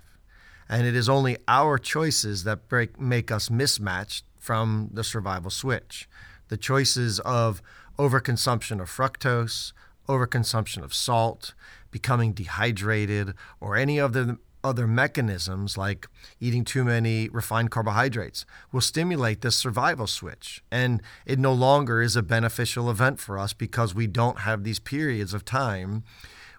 [0.66, 6.08] And it is only our choices that break, make us mismatched from the survival switch.
[6.48, 7.60] The choices of
[7.98, 9.74] overconsumption of fructose,
[10.08, 11.54] overconsumption of salt,
[11.90, 16.08] becoming dehydrated, or any of the other mechanisms like
[16.40, 20.64] eating too many refined carbohydrates will stimulate this survival switch.
[20.72, 24.78] And it no longer is a beneficial event for us because we don't have these
[24.78, 26.02] periods of time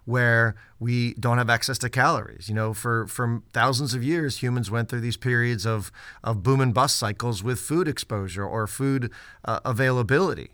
[0.04, 2.48] where we don't have access to calories.
[2.48, 5.90] You know, for, for thousands of years, humans went through these periods of,
[6.22, 9.10] of boom and bust cycles with food exposure or food
[9.44, 10.52] uh, availability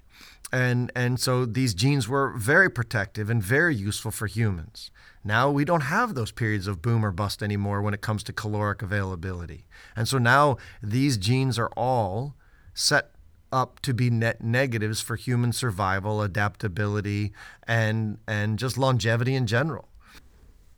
[0.53, 4.91] and and so these genes were very protective and very useful for humans.
[5.25, 8.33] Now we don't have those periods of boom or bust anymore when it comes to
[8.33, 9.65] caloric availability.
[9.97, 12.35] And so now these genes are all
[12.75, 13.13] set
[13.51, 17.33] up to be net negatives for human survival, adaptability,
[17.67, 19.89] and and just longevity in general.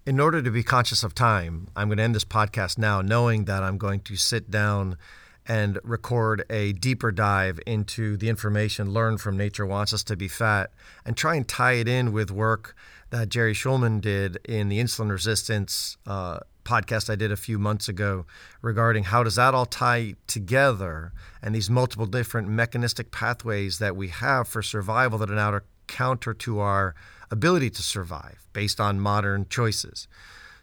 [0.07, 3.47] In order to be conscious of time, I'm going to end this podcast now knowing
[3.47, 4.99] that I'm going to sit down
[5.47, 10.29] and record a deeper dive into the information learned from Nature Wants Us to Be
[10.29, 10.71] Fat
[11.05, 12.75] and try and tie it in with work
[13.11, 17.89] that Jerry Shulman did in the insulin resistance uh, podcast I did a few months
[17.89, 18.25] ago
[18.63, 24.09] regarding how does that all tie together and these multiple different mechanistic pathways that we
[24.09, 26.95] have for survival that are now counter to our
[27.31, 30.09] ability to survive based on modern choices.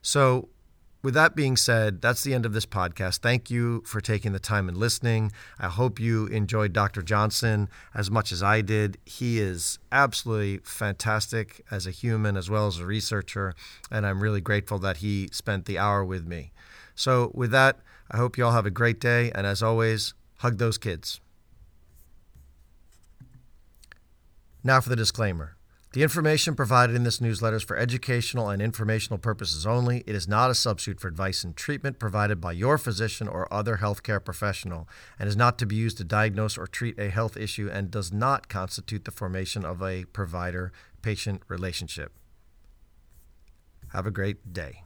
[0.02, 0.50] So
[1.02, 3.20] with that being said, that's the end of this podcast.
[3.20, 5.32] Thank you for taking the time and listening.
[5.60, 7.02] I hope you enjoyed Dr.
[7.02, 8.98] Johnson as much as I did.
[9.06, 13.56] He is absolutely fantastic as a human as well as a researcher,
[13.90, 16.52] and I'm really grateful that he spent the hour with me.
[16.94, 17.80] So, with that,
[18.12, 21.20] I hope you all have a great day, and as always, hug those kids.
[24.64, 25.56] Now for the disclaimer.
[25.94, 30.06] The information provided in this newsletter is for educational and informational purposes only.
[30.08, 33.78] It is not a substitute for advice and treatment provided by your physician or other
[33.78, 34.88] healthcare professional
[35.20, 38.14] and is not to be used to diagnose or treat a health issue and does
[38.14, 40.72] not constitute the formation of a provider
[41.02, 42.14] patient relationship.
[43.90, 44.84] Have a great day.